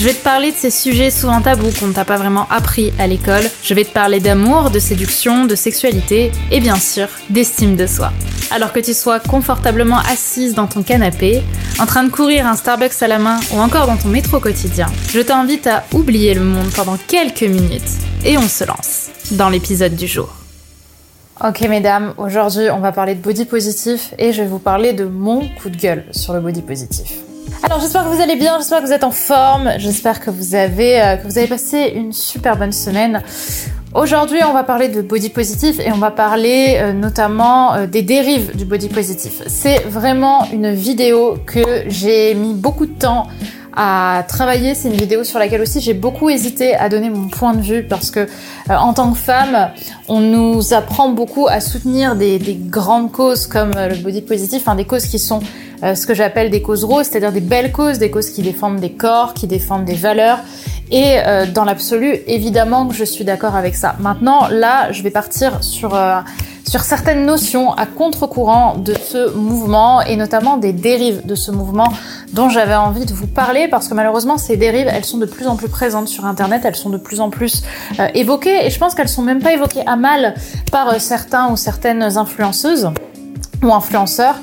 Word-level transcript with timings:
Je 0.00 0.06
vais 0.06 0.14
te 0.14 0.24
parler 0.24 0.50
de 0.50 0.56
ces 0.56 0.70
sujets 0.70 1.10
souvent 1.10 1.42
tabous 1.42 1.78
qu'on 1.78 1.88
ne 1.88 1.92
t'a 1.92 2.06
pas 2.06 2.16
vraiment 2.16 2.46
appris 2.48 2.90
à 2.98 3.06
l'école. 3.06 3.42
Je 3.62 3.74
vais 3.74 3.84
te 3.84 3.92
parler 3.92 4.18
d'amour, 4.18 4.70
de 4.70 4.78
séduction, 4.78 5.44
de 5.44 5.54
sexualité 5.54 6.32
et 6.50 6.58
bien 6.60 6.76
sûr 6.76 7.06
d'estime 7.28 7.76
de 7.76 7.86
soi. 7.86 8.10
Alors 8.50 8.72
que 8.72 8.80
tu 8.80 8.94
sois 8.94 9.20
confortablement 9.20 9.98
assise 10.10 10.54
dans 10.54 10.66
ton 10.66 10.82
canapé, 10.82 11.42
en 11.78 11.84
train 11.84 12.02
de 12.02 12.08
courir 12.08 12.46
un 12.46 12.56
Starbucks 12.56 13.02
à 13.02 13.08
la 13.08 13.18
main 13.18 13.40
ou 13.52 13.58
encore 13.58 13.86
dans 13.86 13.98
ton 13.98 14.08
métro 14.08 14.40
quotidien, 14.40 14.86
je 15.10 15.20
t'invite 15.20 15.66
à 15.66 15.84
oublier 15.92 16.32
le 16.32 16.44
monde 16.44 16.70
pendant 16.74 16.96
quelques 16.96 17.42
minutes 17.42 17.92
et 18.24 18.38
on 18.38 18.48
se 18.48 18.64
lance 18.64 19.10
dans 19.32 19.50
l'épisode 19.50 19.96
du 19.96 20.06
jour. 20.06 20.34
Ok 21.46 21.60
mesdames, 21.68 22.14
aujourd'hui 22.16 22.70
on 22.70 22.80
va 22.80 22.92
parler 22.92 23.16
de 23.16 23.20
body 23.20 23.44
positif 23.44 24.14
et 24.18 24.32
je 24.32 24.40
vais 24.40 24.48
vous 24.48 24.60
parler 24.60 24.94
de 24.94 25.04
mon 25.04 25.46
coup 25.60 25.68
de 25.68 25.76
gueule 25.76 26.06
sur 26.12 26.32
le 26.32 26.40
body 26.40 26.62
positif. 26.62 27.12
Alors 27.62 27.80
j'espère 27.80 28.04
que 28.04 28.08
vous 28.08 28.20
allez 28.20 28.36
bien, 28.36 28.58
j'espère 28.58 28.80
que 28.80 28.86
vous 28.86 28.92
êtes 28.92 29.04
en 29.04 29.10
forme, 29.10 29.72
j'espère 29.78 30.20
que 30.20 30.30
vous 30.30 30.54
avez 30.54 31.00
euh, 31.00 31.16
que 31.16 31.26
vous 31.26 31.38
avez 31.38 31.46
passé 31.46 31.92
une 31.94 32.12
super 32.12 32.56
bonne 32.56 32.72
semaine. 32.72 33.22
Aujourd'hui, 33.92 34.38
on 34.48 34.52
va 34.52 34.62
parler 34.62 34.88
de 34.88 35.02
body 35.02 35.30
positif 35.30 35.80
et 35.80 35.90
on 35.92 35.98
va 35.98 36.10
parler 36.10 36.78
euh, 36.78 36.92
notamment 36.92 37.74
euh, 37.74 37.86
des 37.86 38.02
dérives 38.02 38.56
du 38.56 38.64
body 38.64 38.88
positif. 38.88 39.42
C'est 39.46 39.80
vraiment 39.80 40.46
une 40.52 40.72
vidéo 40.72 41.38
que 41.44 41.84
j'ai 41.88 42.34
mis 42.34 42.54
beaucoup 42.54 42.86
de 42.86 42.96
temps 42.98 43.26
à 43.82 44.24
travailler. 44.28 44.74
C'est 44.74 44.88
une 44.88 44.96
vidéo 44.96 45.24
sur 45.24 45.38
laquelle 45.38 45.62
aussi 45.62 45.80
j'ai 45.80 45.94
beaucoup 45.94 46.28
hésité 46.28 46.74
à 46.74 46.90
donner 46.90 47.08
mon 47.08 47.28
point 47.28 47.54
de 47.54 47.62
vue 47.62 47.82
parce 47.82 48.10
que 48.10 48.20
euh, 48.20 48.26
en 48.68 48.92
tant 48.92 49.10
que 49.10 49.16
femme, 49.16 49.70
on 50.06 50.20
nous 50.20 50.74
apprend 50.74 51.08
beaucoup 51.08 51.46
à 51.48 51.60
soutenir 51.60 52.14
des, 52.14 52.38
des 52.38 52.56
grandes 52.56 53.10
causes 53.10 53.46
comme 53.46 53.72
euh, 53.78 53.88
le 53.88 53.94
body 53.94 54.20
positif, 54.20 54.64
enfin 54.66 54.74
des 54.74 54.84
causes 54.84 55.06
qui 55.06 55.18
sont 55.18 55.40
euh, 55.82 55.94
ce 55.94 56.06
que 56.06 56.12
j'appelle 56.12 56.50
des 56.50 56.60
causes 56.60 56.84
roses, 56.84 57.06
c'est-à-dire 57.06 57.32
des 57.32 57.40
belles 57.40 57.72
causes, 57.72 57.98
des 57.98 58.10
causes 58.10 58.28
qui 58.28 58.42
défendent 58.42 58.80
des 58.80 58.92
corps, 58.92 59.32
qui 59.32 59.46
défendent 59.46 59.86
des 59.86 59.94
valeurs. 59.94 60.40
Et 60.92 61.18
dans 61.54 61.62
l'absolu, 61.64 62.16
évidemment 62.26 62.88
que 62.88 62.94
je 62.96 63.04
suis 63.04 63.22
d'accord 63.22 63.54
avec 63.54 63.76
ça. 63.76 63.94
Maintenant, 64.00 64.48
là, 64.48 64.90
je 64.90 65.04
vais 65.04 65.12
partir 65.12 65.62
sur 65.62 65.96
sur 66.70 66.82
certaines 66.82 67.26
notions 67.26 67.72
à 67.72 67.84
contre-courant 67.84 68.76
de 68.76 68.94
ce 68.94 69.34
mouvement 69.34 70.02
et 70.02 70.14
notamment 70.14 70.56
des 70.56 70.72
dérives 70.72 71.26
de 71.26 71.34
ce 71.34 71.50
mouvement 71.50 71.92
dont 72.32 72.48
j'avais 72.48 72.76
envie 72.76 73.06
de 73.06 73.12
vous 73.12 73.26
parler 73.26 73.66
parce 73.66 73.88
que 73.88 73.94
malheureusement 73.94 74.38
ces 74.38 74.56
dérives 74.56 74.86
elles 74.86 75.04
sont 75.04 75.18
de 75.18 75.26
plus 75.26 75.48
en 75.48 75.56
plus 75.56 75.68
présentes 75.68 76.06
sur 76.06 76.26
internet, 76.26 76.62
elles 76.64 76.76
sont 76.76 76.90
de 76.90 76.96
plus 76.96 77.18
en 77.18 77.28
plus 77.28 77.64
euh, 77.98 78.06
évoquées 78.14 78.66
et 78.66 78.70
je 78.70 78.78
pense 78.78 78.94
qu'elles 78.94 79.08
sont 79.08 79.22
même 79.22 79.40
pas 79.40 79.52
évoquées 79.52 79.84
à 79.84 79.96
mal 79.96 80.36
par 80.70 80.90
euh, 80.90 81.00
certains 81.00 81.50
ou 81.50 81.56
certaines 81.56 82.04
influenceuses 82.16 82.90
ou 83.64 83.74
influenceurs. 83.74 84.36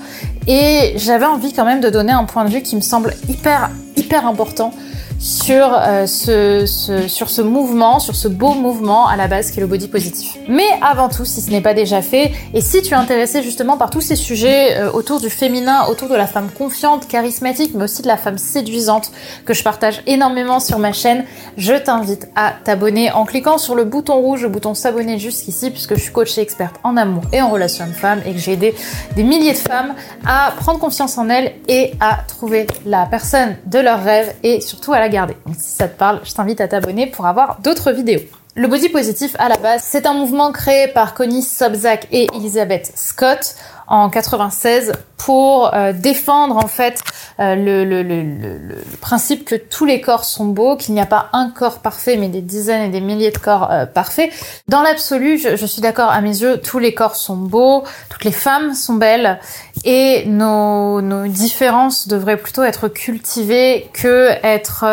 Et 0.47 0.95
j'avais 0.97 1.25
envie 1.25 1.53
quand 1.53 1.65
même 1.65 1.79
de 1.79 1.89
donner 1.89 2.11
un 2.11 2.25
point 2.25 2.43
de 2.43 2.49
vue 2.49 2.61
qui 2.61 2.75
me 2.75 2.81
semble 2.81 3.13
hyper 3.29 3.69
hyper 3.95 4.27
important 4.27 4.73
sur, 5.19 5.73
euh, 5.73 6.05
ce, 6.05 6.65
sur 7.07 7.29
ce 7.29 7.41
mouvement, 7.41 7.99
sur 7.99 8.15
ce 8.15 8.27
beau 8.27 8.53
mouvement 8.53 9.07
à 9.07 9.15
la 9.15 9.27
base 9.27 9.51
qui 9.51 9.59
est 9.59 9.61
le 9.61 9.67
body 9.67 9.87
positif. 9.87 10.37
Mais 10.47 10.67
avant 10.81 11.09
tout, 11.09 11.25
si 11.25 11.41
ce 11.41 11.49
n'est 11.49 11.61
pas 11.61 11.73
déjà 11.73 12.01
fait, 12.01 12.31
et 12.53 12.61
si 12.61 12.81
tu 12.81 12.93
es 12.93 12.97
intéressé 12.97 13.41
justement 13.41 13.77
par 13.77 13.89
tous 13.89 14.01
ces 14.01 14.15
sujets 14.15 14.77
euh, 14.77 14.91
autour 14.91 15.19
du 15.19 15.29
féminin, 15.29 15.85
autour 15.89 16.09
de 16.09 16.15
la 16.15 16.27
femme 16.27 16.49
confiante, 16.55 17.07
charismatique, 17.07 17.71
mais 17.73 17.85
aussi 17.85 18.01
de 18.01 18.07
la 18.07 18.17
femme 18.17 18.37
séduisante 18.37 19.11
que 19.45 19.53
je 19.53 19.63
partage 19.63 20.01
énormément 20.05 20.59
sur 20.59 20.79
ma 20.79 20.93
chaîne, 20.93 21.25
je 21.57 21.73
t'invite 21.73 22.27
à 22.35 22.53
t'abonner 22.63 23.11
en 23.11 23.25
cliquant 23.25 23.57
sur 23.57 23.75
le 23.75 23.85
bouton 23.85 24.15
rouge, 24.15 24.43
le 24.43 24.49
bouton 24.49 24.73
s'abonner 24.73 25.17
jusqu'ici, 25.17 25.71
puisque 25.71 25.95
je 25.95 26.01
suis 26.01 26.11
coach 26.11 26.37
et 26.37 26.41
experte 26.41 26.75
en 26.83 26.97
amour 26.97 27.23
et 27.33 27.41
en 27.41 27.49
relations 27.49 27.85
hommes-femmes 27.85 28.21
et 28.25 28.33
que 28.33 28.39
j'ai 28.39 28.53
aidé 28.53 28.75
des 29.15 29.23
milliers 29.23 29.53
de 29.53 29.57
femmes 29.57 29.93
à 30.25 30.53
prendre 30.57 30.79
confiance 30.79 31.17
en 31.17 31.29
elles 31.29 31.53
et 31.67 31.91
à 31.99 32.19
trouver 32.27 32.67
la 32.85 33.05
personne 33.05 33.55
de 33.65 33.79
leurs 33.79 34.03
rêves 34.03 34.33
et 34.43 34.61
surtout 34.61 34.93
à 34.93 34.99
la 34.99 35.06
Donc 35.09 35.55
si 35.57 35.71
ça 35.71 35.87
te 35.87 35.97
parle, 35.97 36.21
je 36.23 36.33
t'invite 36.33 36.61
à 36.61 36.67
t'abonner 36.67 37.07
pour 37.07 37.25
avoir 37.25 37.59
d'autres 37.61 37.91
vidéos. 37.91 38.21
Le 38.55 38.67
body 38.67 38.89
positif, 38.89 39.35
à 39.37 39.49
la 39.49 39.57
base, 39.57 39.83
c'est 39.85 40.07
un 40.07 40.13
mouvement 40.13 40.51
créé 40.51 40.87
par 40.87 41.13
Connie 41.13 41.43
Sobzak 41.43 42.07
et 42.11 42.27
Elizabeth 42.35 42.91
Scott 42.95 43.55
en 43.87 44.09
96 44.09 44.93
pour 45.17 45.73
euh, 45.73 45.93
défendre 45.93 46.57
en 46.57 46.67
fait 46.67 47.01
euh, 47.39 47.55
le, 47.55 47.85
le, 47.85 48.03
le, 48.03 48.21
le, 48.21 48.75
principe 49.01 49.45
que 49.45 49.55
tous 49.55 49.85
les 49.85 50.01
corps 50.01 50.23
sont 50.23 50.45
beaux, 50.45 50.75
qu'il 50.75 50.93
n'y 50.93 51.01
a 51.01 51.05
pas 51.05 51.29
un 51.33 51.49
corps 51.49 51.79
parfait, 51.79 52.17
mais 52.17 52.27
des 52.27 52.41
dizaines 52.41 52.83
et 52.83 52.89
des 52.89 53.01
milliers 53.01 53.31
de 53.31 53.37
corps 53.37 53.69
euh, 53.71 53.85
parfaits. 53.85 54.31
Dans 54.67 54.81
l'absolu, 54.81 55.37
je, 55.37 55.55
je, 55.55 55.65
suis 55.65 55.81
d'accord, 55.81 56.09
à 56.09 56.21
mes 56.21 56.41
yeux, 56.41 56.57
tous 56.57 56.79
les 56.79 56.93
corps 56.93 57.15
sont 57.15 57.35
beaux, 57.35 57.83
toutes 58.09 58.25
les 58.25 58.31
femmes 58.31 58.73
sont 58.73 58.95
belles, 58.95 59.39
et 59.83 60.25
nos, 60.27 61.01
nos 61.01 61.27
différences 61.27 62.07
devraient 62.07 62.37
plutôt 62.37 62.63
être 62.63 62.87
cultivées 62.87 63.89
que 63.93 64.29
être, 64.43 64.85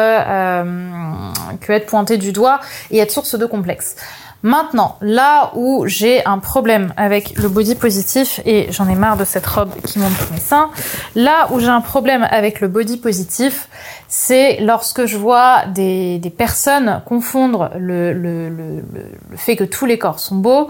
que 1.61 1.73
être 1.73 1.87
pointées 1.87 2.19
du 2.19 2.33
doigt 2.33 2.61
et 2.91 2.99
être 2.99 3.11
source 3.11 3.39
de 3.39 3.47
complexes. 3.47 3.97
Maintenant, 4.45 4.99
là 5.01 5.53
où 5.55 5.87
j'ai 5.87 6.23
un 6.27 6.39
problème 6.39 6.93
avec 6.99 7.39
le 7.39 7.49
body 7.49 7.77
positif, 7.77 8.43
et 8.45 8.71
j'en 8.71 8.87
ai 8.91 8.95
marre 8.95 9.17
de 9.17 9.25
cette 9.25 9.47
robe 9.47 9.71
qui 9.87 9.99
montre 9.99 10.31
mes 10.33 10.39
seins, 10.39 10.69
là 11.15 11.49
où 11.51 11.61
j'ai 11.61 11.69
un 11.69 11.81
problème 11.81 12.29
avec 12.31 12.61
le 12.61 12.69
body 12.69 12.99
positif, 12.99 13.71
c'est 14.17 14.59
lorsque 14.61 15.07
je 15.07 15.17
vois 15.17 15.67
des, 15.67 16.21
personnes 16.39 17.03
confondre 17.05 17.73
le, 17.77 18.81
fait 19.35 19.57
que 19.57 19.65
tous 19.65 19.87
les 19.87 19.99
corps 19.99 20.21
sont 20.21 20.37
beaux 20.37 20.69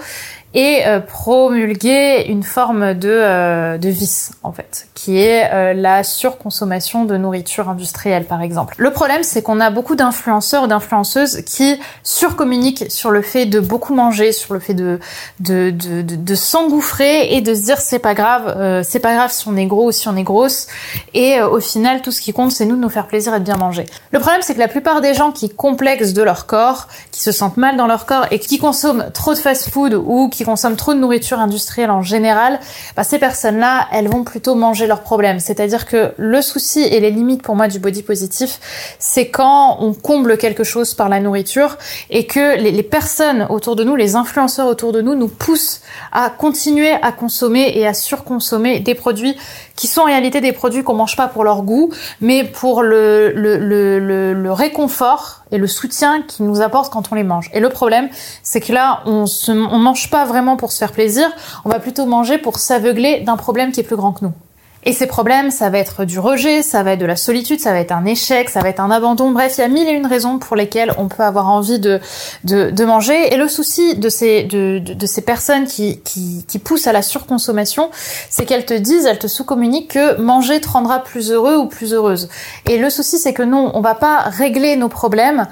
et 0.55 0.87
euh, 0.87 1.01
promulguer 1.01 2.27
une 2.29 2.45
forme 2.45 2.95
de, 2.95 3.09
euh, 3.11 3.77
de 3.77 3.89
vice 3.89 4.33
en 4.45 4.53
fait, 4.53 4.87
qui 4.95 5.19
est 5.19 5.51
euh, 5.53 5.75
la 5.75 6.05
surconsommation 6.05 7.05
de 7.05 7.17
nourriture 7.17 7.69
industrielle 7.69 8.25
par 8.25 8.41
exemple. 8.41 8.77
Le 8.79 8.93
problème 8.93 9.25
c'est 9.25 9.43
qu'on 9.43 9.59
a 9.59 9.71
beaucoup 9.71 9.97
d'influenceurs 9.97 10.65
ou 10.65 10.67
d'influenceuses 10.69 11.43
qui 11.43 11.81
surcommuniquent 12.05 12.85
sur 12.89 13.11
le 13.11 13.21
fait 13.21 13.47
de 13.47 13.59
beaucoup 13.59 13.95
manger, 13.95 14.31
sur 14.31 14.55
le 14.55 14.61
fait 14.61 14.75
de 14.75 15.01
de, 15.41 15.71
de, 15.71 16.35
s'engouffrer 16.35 17.35
et 17.35 17.41
de 17.41 17.55
se 17.55 17.63
dire 17.63 17.79
c'est 17.79 17.99
pas 17.99 18.15
grave, 18.15 18.83
c'est 18.85 19.01
pas 19.01 19.15
grave 19.15 19.33
si 19.33 19.49
on 19.49 19.57
est 19.57 19.67
gros 19.67 19.89
ou 19.89 19.93
si 19.93 20.09
on 20.09 20.17
est 20.17 20.23
grosse 20.23 20.69
et 21.15 21.41
au 21.41 21.61
final 21.61 22.03
tout 22.03 22.13
ce 22.13 22.21
qui 22.21 22.33
compte 22.33 22.53
c'est 22.53 22.65
nous 22.65 22.77
de 22.77 22.81
nous 22.81 22.89
faire 22.89 23.07
plaisir 23.09 23.34
et 23.37 23.41
de 23.41 23.45
bien 23.45 23.57
manger. 23.57 23.87
Le 24.13 24.21
problème 24.21 24.41
c'est 24.43 24.55
que 24.55 24.59
la 24.59 24.69
plupart 24.69 25.01
des 25.01 25.15
gens 25.15 25.33
qui 25.33 25.49
complexent 25.49 26.13
de 26.13 26.23
leur 26.23 26.47
corps, 26.47 26.89
qui 27.11 27.21
se 27.21 27.33
sentent 27.33 27.57
mal 27.57 27.77
dans 27.77 27.87
leur 27.87 28.07
corps 28.07 28.27
et 28.31 28.39
qui 28.39 28.59
consomment 28.59 29.11
trop 29.13 29.35
de 29.35 29.39
fast-food 29.39 29.95
ou 29.95 30.29
qui 30.29 30.45
consomment 30.45 30.77
trop 30.77 30.95
de 30.95 30.99
nourriture 30.99 31.39
industrielle 31.39 31.91
en 31.91 32.03
général, 32.03 32.61
bah, 32.97 33.05
ces 33.05 33.19
personnes-là, 33.19 33.89
elles 33.93 34.09
vont 34.09 34.25
plutôt 34.25 34.55
manger 34.55 34.87
leurs 34.87 35.03
problèmes. 35.03 35.41
C'est-à-dire 35.41 35.87
que 35.87 36.13
le 36.17 36.43
souci 36.43 36.81
et 36.81 37.01
les 37.01 37.11
limites 37.11 37.43
pour 37.43 37.57
moi 37.57 37.69
du 37.69 37.79
body 37.79 38.03
positif, 38.03 38.61
c'est 38.99 39.29
quand 39.29 39.79
on 39.81 39.93
comble 39.93 40.37
quelque 40.39 40.65
chose 40.65 40.95
par 40.95 41.09
la 41.09 41.21
nourriture 41.21 41.77
et 42.11 42.27
que 42.27 42.59
les, 42.59 42.71
les 42.71 42.83
personnes 42.83 43.47
autour 43.51 43.77
de 43.77 43.85
nous, 43.85 43.97
les 43.97 44.17
influenceurs 44.17 44.67
autour 44.67 44.93
de 44.93 45.01
nous, 45.01 45.15
nous 45.15 45.29
poussent 45.29 45.81
à 46.13 46.31
continuer 46.31 46.93
à 47.03 47.13
consommer 47.13 47.73
et 47.77 47.87
à 47.87 47.95
surconsommer 47.95 48.81
des 48.81 48.95
produits 48.95 49.37
qui 49.77 49.87
sont 49.87 50.03
en 50.03 50.05
réalité 50.05 50.41
des 50.41 50.53
produits 50.53 50.83
qu'on 50.83 50.95
mange 50.95 51.17
pas 51.17 51.27
pour 51.27 51.45
leur 51.45 51.63
goût, 51.63 51.91
mais 52.21 52.45
pour 52.45 52.83
le, 52.83 53.24
le, 53.33 53.59
le, 53.59 54.33
le, 54.35 54.53
réconfort 54.53 55.45
et 55.51 55.59
le 55.59 55.67
soutien 55.67 56.23
qu'ils 56.23 56.47
nous 56.47 56.61
apportent 56.61 56.93
quand 56.93 57.13
on 57.13 57.15
les 57.15 57.25
mange. 57.25 57.51
Et 57.53 57.61
le 57.61 57.69
problème, 57.69 58.09
c'est 58.43 58.61
que 58.61 58.73
là, 58.73 59.03
on 59.07 59.27
se, 59.27 59.53
on 59.53 59.79
mange 59.79 60.11
pas 60.11 60.25
vraiment 60.25 60.57
pour 60.57 60.73
se 60.73 60.79
faire 60.79 60.93
plaisir, 60.93 61.29
on 61.65 61.69
va 61.69 61.81
plutôt 61.81 62.07
manger 62.07 62.39
pour 62.39 62.59
s'aveugler 62.59 63.21
d'un 63.21 63.37
problème 63.37 63.73
qui 63.73 63.81
est 63.81 63.85
plus 63.85 63.97
grand 63.97 64.13
que 64.13 64.25
nous. 64.25 64.33
Et 64.87 64.93
ces 64.93 65.07
problèmes, 65.07 65.51
ça 65.51 65.71
va 65.71 65.79
être 65.79 66.05
du 66.05 66.19
rejet, 66.19 66.63
ça 66.63 66.83
va 66.83 66.93
être 66.93 67.01
de 67.01 67.07
la 67.07 67.17
solitude, 67.17 67.59
ça 67.59 67.73
va 67.73 67.81
être 67.81 67.93
un 67.93 68.05
échec, 68.05 68.51
ça 68.51 68.61
va 68.61 68.69
être 68.69 68.81
un 68.81 68.91
abandon. 68.91 69.31
Bref, 69.31 69.55
il 69.57 69.63
y 69.63 69.65
a 69.65 69.69
mille 69.69 69.89
et 69.89 69.93
une 69.93 70.07
raisons 70.07 70.39
pour 70.39 70.57
lesquelles 70.57 70.93
on 70.99 71.09
peut 71.09 71.23
avoir 71.23 71.49
envie 71.49 71.79
de, 71.79 72.01
de, 72.45 72.71
de 72.71 72.85
manger. 72.85 73.33
Et 73.33 73.37
le 73.37 73.49
souci 73.49 73.97
de 73.97 74.09
ces, 74.11 74.43
de, 74.45 74.79
de, 74.79 75.07
ces 75.07 75.23
personnes 75.23 75.65
qui, 75.65 76.01
qui, 76.01 76.45
qui, 76.47 76.59
poussent 76.59 76.87
à 76.87 76.93
la 76.93 77.03
surconsommation, 77.03 77.91
c'est 78.29 78.45
qu'elles 78.45 78.67
te 78.67 78.75
disent, 78.75 79.07
elles 79.07 79.19
te 79.19 79.27
sous-communiquent 79.27 79.93
que 79.93 80.21
manger 80.21 80.61
te 80.61 80.69
rendra 80.69 81.03
plus 81.03 81.31
heureux 81.31 81.57
ou 81.57 81.67
plus 81.67 81.95
heureuse. 81.95 82.29
Et 82.69 82.77
le 82.77 82.91
souci, 82.91 83.19
c'est 83.19 83.33
que 83.33 83.43
non, 83.43 83.71
on 83.75 83.81
va 83.81 83.95
pas 83.95 84.19
régler 84.19 84.77
nos 84.77 84.89
problèmes 84.89 85.47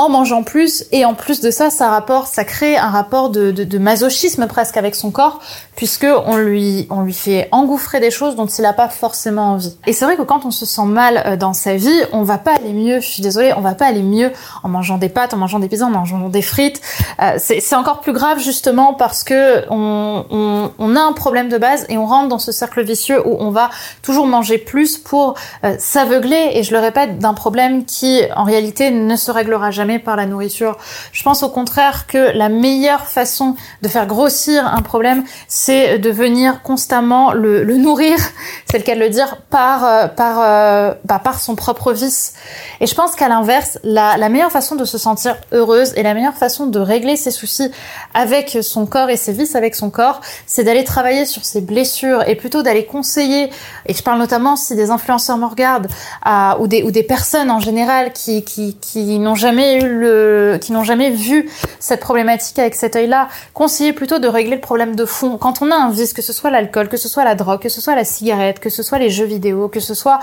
en 0.00 0.08
mangeant 0.08 0.42
plus 0.42 0.84
et 0.92 1.04
en 1.04 1.12
plus 1.12 1.42
de 1.42 1.50
ça, 1.50 1.68
ça 1.68 1.90
rapport, 1.90 2.26
ça 2.26 2.44
crée 2.44 2.78
un 2.78 2.88
rapport 2.88 3.28
de, 3.28 3.78
masochisme 3.78 4.46
presque 4.46 4.78
avec 4.78 4.94
son 4.94 5.10
corps 5.10 5.40
puisque 5.76 6.06
on 6.26 6.36
lui 6.36 6.86
on 6.90 7.02
lui 7.02 7.12
fait 7.12 7.48
engouffrer 7.52 8.00
des 8.00 8.10
choses 8.10 8.34
dont 8.34 8.46
il 8.46 8.62
n'a 8.62 8.72
pas 8.72 8.88
forcément 8.88 9.52
envie. 9.52 9.76
Et 9.86 9.92
c'est 9.92 10.06
vrai 10.06 10.16
que 10.16 10.22
quand 10.22 10.46
on 10.46 10.50
se 10.50 10.64
sent 10.64 10.86
mal 10.86 11.22
euh, 11.26 11.36
dans 11.36 11.52
sa 11.52 11.74
vie, 11.76 12.00
on 12.12 12.22
va 12.22 12.38
pas 12.38 12.52
aller 12.54 12.72
mieux. 12.72 13.00
Je 13.00 13.06
suis 13.06 13.22
désolée, 13.22 13.52
on 13.56 13.60
va 13.60 13.74
pas 13.74 13.86
aller 13.86 14.02
mieux 14.02 14.32
en 14.62 14.68
mangeant 14.68 14.96
des 14.96 15.10
pâtes, 15.10 15.34
en 15.34 15.36
mangeant 15.36 15.58
des 15.58 15.68
pizzas, 15.68 15.86
en 15.86 15.90
mangeant 15.90 16.28
des 16.30 16.42
frites. 16.42 16.80
Euh, 17.22 17.38
c'est 17.38 17.74
encore 17.74 18.00
plus 18.00 18.12
grave 18.12 18.38
justement 18.38 18.94
parce 18.94 19.22
que 19.22 19.64
on, 19.70 20.96
a 20.96 21.00
un 21.00 21.12
problème 21.12 21.48
de 21.48 21.58
base 21.58 21.84
et 21.88 21.98
on 21.98 22.06
rentre 22.06 22.28
dans 22.28 22.38
ce 22.38 22.52
cercle 22.52 22.82
vicieux 22.82 23.26
où 23.26 23.36
on 23.38 23.50
va 23.50 23.68
toujours 24.02 24.26
manger 24.26 24.56
plus 24.56 24.96
pour 24.96 25.34
euh, 25.64 25.76
s'aveugler. 25.78 26.52
Et 26.54 26.62
je 26.62 26.72
le 26.72 26.80
répète, 26.80 27.18
d'un 27.18 27.34
problème 27.34 27.84
qui 27.84 28.22
en 28.34 28.44
réalité 28.44 28.90
ne 28.90 29.16
se 29.16 29.30
réglera 29.30 29.70
jamais 29.70 29.89
par 29.98 30.16
la 30.16 30.26
nourriture. 30.26 30.76
Je 31.12 31.22
pense 31.22 31.42
au 31.42 31.48
contraire 31.48 32.06
que 32.06 32.36
la 32.36 32.48
meilleure 32.48 33.06
façon 33.06 33.56
de 33.82 33.88
faire 33.88 34.06
grossir 34.06 34.66
un 34.66 34.82
problème, 34.82 35.24
c'est 35.48 35.98
de 35.98 36.10
venir 36.10 36.62
constamment 36.62 37.32
le, 37.32 37.64
nourrir, 37.76 38.18
c'est 38.70 38.78
le 38.78 38.84
cas 38.84 38.94
de 38.94 39.00
le 39.00 39.08
dire, 39.08 39.36
par 39.50 39.84
euh, 39.84 40.06
par 40.06 40.40
euh, 40.40 40.94
bah, 41.04 41.20
par 41.22 41.40
son 41.40 41.54
propre 41.54 41.92
vice. 41.92 42.34
Et 42.80 42.86
je 42.86 42.94
pense 42.94 43.14
qu'à 43.14 43.28
l'inverse, 43.28 43.78
la, 43.82 44.28
meilleure 44.28 44.52
façon 44.52 44.76
de 44.76 44.84
se 44.84 44.98
sentir 44.98 45.36
heureuse 45.52 45.92
et 45.96 46.02
la 46.02 46.14
meilleure 46.14 46.34
façon 46.34 46.66
de 46.66 46.78
régler 46.78 47.16
ses 47.16 47.30
soucis 47.30 47.70
avec 48.14 48.58
son 48.62 48.86
corps 48.86 49.10
et 49.10 49.16
ses 49.16 49.32
vices 49.32 49.56
avec 49.56 49.74
son 49.74 49.90
corps, 49.90 50.20
c'est 50.46 50.64
d'aller 50.64 50.84
travailler 50.84 51.24
sur 51.24 51.44
ses 51.44 51.60
blessures 51.60 52.28
et 52.28 52.36
plutôt 52.36 52.62
d'aller 52.62 52.84
conseiller. 52.84 53.50
Et 53.86 53.94
je 53.94 54.02
parle 54.02 54.18
notamment 54.18 54.56
si 54.56 54.76
des 54.76 54.90
influenceurs 54.90 55.36
me 55.36 55.46
regardent 55.46 55.88
ou 56.60 56.66
des 56.66 56.82
ou 56.82 56.90
des 56.90 57.02
personnes 57.02 57.50
en 57.50 57.60
général 57.60 58.12
qui 58.12 58.44
qui 58.44 58.76
qui 58.80 59.18
n'ont 59.18 59.34
jamais 59.34 59.69
eu 59.74 59.88
le 59.88 60.58
qui 60.60 60.72
n'ont 60.72 60.84
jamais 60.84 61.10
vu 61.10 61.48
cette 61.78 62.00
problématique 62.00 62.58
avec 62.58 62.74
cet 62.74 62.96
œil-là, 62.96 63.28
conseiller 63.54 63.92
plutôt 63.92 64.18
de 64.18 64.28
régler 64.28 64.56
le 64.56 64.60
problème 64.60 64.96
de 64.96 65.04
fond. 65.04 65.38
Quand 65.38 65.62
on 65.62 65.70
a 65.70 65.74
un 65.74 65.90
vice, 65.90 66.12
que 66.12 66.22
ce 66.22 66.32
soit 66.32 66.50
l'alcool, 66.50 66.88
que 66.88 66.96
ce 66.96 67.08
soit 67.08 67.24
la 67.24 67.34
drogue, 67.34 67.60
que 67.60 67.68
ce 67.68 67.80
soit 67.80 67.94
la 67.94 68.04
cigarette, 68.04 68.60
que 68.60 68.70
ce 68.70 68.82
soit 68.82 68.98
les 68.98 69.10
jeux 69.10 69.24
vidéo, 69.24 69.68
que 69.68 69.80
ce 69.80 69.94
soit 69.94 70.20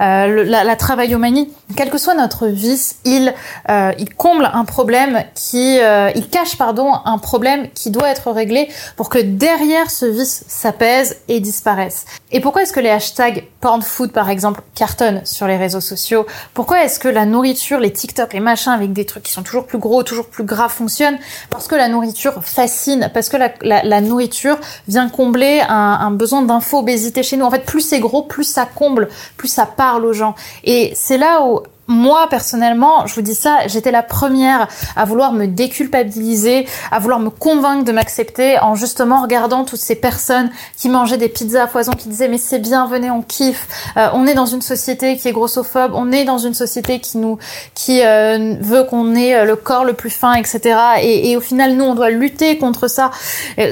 euh, 0.00 0.44
la, 0.44 0.64
la 0.64 0.76
travaillomanie, 0.76 1.52
quel 1.76 1.90
que 1.90 1.98
soit 1.98 2.14
notre 2.14 2.46
vice, 2.46 2.96
il 3.04 3.34
euh, 3.68 3.92
il 3.98 4.14
comble 4.14 4.48
un 4.52 4.64
problème 4.64 5.24
qui 5.34 5.78
euh, 5.80 6.10
il 6.14 6.28
cache 6.28 6.56
pardon 6.56 6.92
un 7.04 7.18
problème 7.18 7.68
qui 7.74 7.90
doit 7.90 8.08
être 8.08 8.30
réglé 8.30 8.68
pour 8.96 9.08
que 9.08 9.18
derrière 9.18 9.90
ce 9.90 10.06
vice 10.06 10.44
s'apaise 10.48 11.18
et 11.28 11.40
disparaisse. 11.40 12.04
Et 12.32 12.40
pourquoi 12.40 12.62
est-ce 12.62 12.72
que 12.72 12.80
les 12.80 12.90
hashtags 12.90 13.44
porn 13.60 13.82
food 13.82 14.12
par 14.12 14.30
exemple 14.30 14.62
cartonnent 14.74 15.24
sur 15.24 15.46
les 15.46 15.56
réseaux 15.56 15.80
sociaux? 15.80 16.26
Pourquoi 16.54 16.84
est-ce 16.84 16.98
que 16.98 17.08
la 17.08 17.26
nourriture, 17.26 17.78
les 17.78 17.92
TikTok, 17.92 18.32
les 18.32 18.40
machins 18.40 18.72
avec 18.90 18.94
des 18.94 19.04
trucs 19.04 19.22
qui 19.22 19.32
sont 19.32 19.42
toujours 19.42 19.66
plus 19.66 19.78
gros, 19.78 20.02
toujours 20.02 20.26
plus 20.26 20.44
gras 20.44 20.68
fonctionnent 20.68 21.18
Parce 21.48 21.68
que 21.68 21.74
la 21.74 21.88
nourriture 21.88 22.42
fascine, 22.44 23.10
parce 23.14 23.28
que 23.28 23.36
la, 23.62 24.00
nourriture 24.00 24.58
vient 24.88 25.08
combler 25.08 25.62
un, 25.68 25.98
un 26.00 26.10
besoin 26.10 26.42
d'info-obésité 26.42 27.22
chez 27.22 27.36
nous. 27.36 27.44
En 27.44 27.50
fait, 27.50 27.64
plus 27.64 27.80
c'est 27.80 28.00
gros, 28.00 28.22
plus 28.22 28.44
ça 28.44 28.66
comble, 28.66 29.08
plus 29.36 29.48
ça 29.48 29.66
parle 29.66 30.04
aux 30.04 30.12
gens. 30.12 30.34
Et 30.64 30.92
c'est 30.94 31.18
là 31.18 31.42
où 31.44 31.62
moi 31.90 32.28
personnellement, 32.30 33.04
je 33.08 33.14
vous 33.16 33.20
dis 33.20 33.34
ça, 33.34 33.66
j'étais 33.66 33.90
la 33.90 34.04
première 34.04 34.68
à 34.94 35.04
vouloir 35.04 35.32
me 35.32 35.46
déculpabiliser, 35.46 36.66
à 36.92 37.00
vouloir 37.00 37.18
me 37.18 37.30
convaincre 37.30 37.84
de 37.84 37.90
m'accepter 37.90 38.60
en 38.60 38.76
justement 38.76 39.20
regardant 39.20 39.64
toutes 39.64 39.80
ces 39.80 39.96
personnes 39.96 40.50
qui 40.76 40.88
mangeaient 40.88 41.18
des 41.18 41.28
pizzas 41.28 41.64
à 41.64 41.66
foison, 41.66 41.90
qui 41.92 42.08
disaient 42.08 42.28
mais 42.28 42.38
c'est 42.38 42.60
bien, 42.60 42.86
venez, 42.86 43.10
on 43.10 43.22
kiffe. 43.22 43.66
Euh, 43.96 44.08
on 44.14 44.24
est 44.28 44.34
dans 44.34 44.46
une 44.46 44.62
société 44.62 45.16
qui 45.16 45.26
est 45.26 45.32
grossophobe, 45.32 45.90
on 45.94 46.12
est 46.12 46.24
dans 46.24 46.38
une 46.38 46.54
société 46.54 47.00
qui 47.00 47.18
nous, 47.18 47.38
qui 47.74 48.02
euh, 48.04 48.54
veut 48.60 48.84
qu'on 48.84 49.16
ait 49.16 49.34
euh, 49.34 49.44
le 49.44 49.56
corps 49.56 49.84
le 49.84 49.94
plus 49.94 50.10
fin, 50.10 50.34
etc. 50.34 50.78
Et, 51.02 51.32
et, 51.32 51.36
au 51.36 51.40
final, 51.40 51.74
nous, 51.74 51.84
on 51.84 51.96
doit 51.96 52.10
lutter 52.10 52.56
contre 52.56 52.86
ça. 52.86 53.10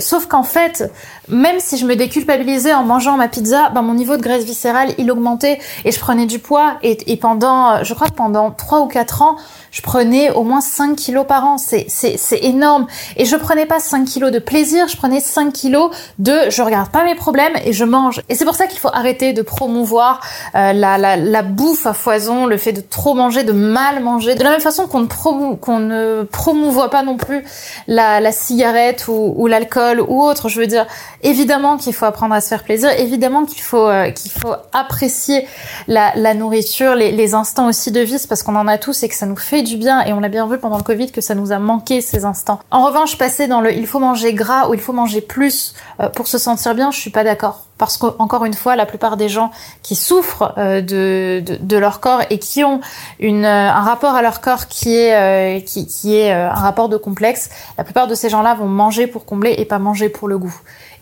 Sauf 0.00 0.26
qu'en 0.26 0.42
fait, 0.42 0.90
même 1.28 1.60
si 1.60 1.78
je 1.78 1.86
me 1.86 1.94
déculpabilisais 1.94 2.74
en 2.74 2.82
mangeant 2.82 3.16
ma 3.16 3.28
pizza, 3.28 3.70
ben 3.70 3.82
mon 3.82 3.94
niveau 3.94 4.16
de 4.16 4.22
graisse 4.22 4.44
viscérale 4.44 4.92
il 4.98 5.10
augmentait 5.10 5.58
et 5.84 5.92
je 5.92 6.00
prenais 6.00 6.26
du 6.26 6.38
poids 6.38 6.78
et, 6.82 7.12
et 7.12 7.16
pendant, 7.16 7.84
je 7.84 7.94
crois 7.94 8.07
pendant 8.10 8.50
3 8.50 8.80
ou 8.80 8.86
4 8.86 9.22
ans, 9.22 9.36
je 9.70 9.82
prenais 9.82 10.30
au 10.30 10.42
moins 10.42 10.60
5 10.60 10.96
kilos 10.96 11.26
par 11.26 11.44
an. 11.44 11.56
C'est, 11.58 11.86
énorme. 12.42 12.86
Et 13.16 13.24
je 13.24 13.36
prenais 13.36 13.66
pas 13.66 13.80
5 13.80 14.04
kilos 14.04 14.30
de 14.30 14.38
plaisir, 14.38 14.88
je 14.88 14.96
prenais 14.96 15.20
5 15.20 15.52
kilos 15.52 15.90
de 16.18 16.50
je 16.50 16.62
regarde 16.62 16.90
pas 16.90 17.04
mes 17.04 17.14
problèmes 17.14 17.54
et 17.64 17.72
je 17.72 17.84
mange. 17.84 18.22
Et 18.28 18.34
c'est 18.34 18.44
pour 18.44 18.54
ça 18.54 18.66
qu'il 18.66 18.78
faut 18.78 18.90
arrêter 18.92 19.32
de 19.32 19.42
promouvoir 19.42 20.20
euh, 20.54 20.72
la, 20.72 21.42
bouffe 21.42 21.86
à 21.86 21.94
foison, 21.94 22.46
le 22.46 22.56
fait 22.56 22.72
de 22.72 22.80
trop 22.80 23.14
manger, 23.14 23.44
de 23.44 23.52
mal 23.52 24.02
manger. 24.02 24.34
De 24.34 24.44
la 24.44 24.50
même 24.50 24.60
façon 24.60 24.86
qu'on 24.86 25.78
ne, 25.78 26.22
promouvoit 26.24 26.90
pas 26.90 27.02
non 27.02 27.16
plus 27.16 27.44
la, 27.86 28.20
la 28.20 28.32
cigarette 28.32 29.06
ou, 29.08 29.34
ou 29.36 29.46
l'alcool 29.46 30.00
ou 30.00 30.22
autre. 30.22 30.48
Je 30.48 30.60
veux 30.60 30.66
dire, 30.66 30.86
évidemment 31.22 31.76
qu'il 31.76 31.94
faut 31.94 32.04
apprendre 32.04 32.34
à 32.34 32.40
se 32.40 32.48
faire 32.48 32.64
plaisir, 32.64 32.90
évidemment 32.90 33.44
qu'il 33.44 33.60
faut, 33.60 33.88
euh, 33.88 34.10
qu'il 34.10 34.30
faut 34.30 34.54
apprécier 34.72 35.46
la, 35.86 36.34
nourriture, 36.34 36.94
les, 36.94 37.34
instants 37.34 37.68
aussi 37.68 37.90
de 37.90 38.00
vice 38.00 38.26
parce 38.26 38.42
qu'on 38.42 38.56
en 38.56 38.66
a 38.66 38.78
tous 38.78 39.02
et 39.02 39.08
que 39.08 39.14
ça 39.14 39.26
nous 39.26 39.36
fait 39.36 39.62
du 39.62 39.76
bien 39.76 40.02
et 40.04 40.12
on 40.12 40.20
l'a 40.20 40.28
bien 40.28 40.46
vu 40.46 40.58
pendant 40.58 40.78
le 40.78 40.82
Covid 40.82 41.10
que 41.12 41.20
ça 41.20 41.34
nous 41.34 41.52
a 41.52 41.58
manqué 41.58 42.00
ces 42.00 42.24
instants. 42.24 42.60
En 42.70 42.84
revanche, 42.84 43.18
passer 43.18 43.46
dans 43.48 43.60
le 43.60 43.72
il 43.72 43.86
faut 43.86 44.00
manger 44.00 44.32
gras 44.32 44.68
ou 44.68 44.74
il 44.74 44.80
faut 44.80 44.92
manger 44.92 45.20
plus 45.20 45.74
euh, 46.00 46.08
pour 46.08 46.26
se 46.26 46.38
sentir 46.38 46.74
bien, 46.74 46.90
je 46.90 46.98
suis 46.98 47.10
pas 47.10 47.24
d'accord. 47.24 47.67
Parce 47.78 47.96
qu'encore 47.96 48.44
une 48.44 48.54
fois, 48.54 48.76
la 48.76 48.86
plupart 48.86 49.16
des 49.16 49.28
gens 49.28 49.50
qui 49.82 49.94
souffrent 49.94 50.52
euh, 50.58 50.80
de, 50.80 51.40
de, 51.44 51.56
de, 51.60 51.76
leur 51.76 52.00
corps 52.00 52.22
et 52.28 52.38
qui 52.38 52.64
ont 52.64 52.80
une, 53.20 53.44
euh, 53.44 53.70
un 53.70 53.82
rapport 53.82 54.14
à 54.14 54.22
leur 54.22 54.40
corps 54.40 54.66
qui 54.66 54.96
est, 54.96 55.14
euh, 55.14 55.60
qui, 55.60 55.86
qui 55.86 56.16
est 56.16 56.32
un 56.32 56.50
rapport 56.50 56.88
de 56.88 56.96
complexe, 56.96 57.50
la 57.78 57.84
plupart 57.84 58.08
de 58.08 58.14
ces 58.14 58.28
gens-là 58.28 58.54
vont 58.54 58.66
manger 58.66 59.06
pour 59.06 59.24
combler 59.24 59.54
et 59.58 59.64
pas 59.64 59.78
manger 59.78 60.08
pour 60.08 60.28
le 60.28 60.38
goût 60.38 60.54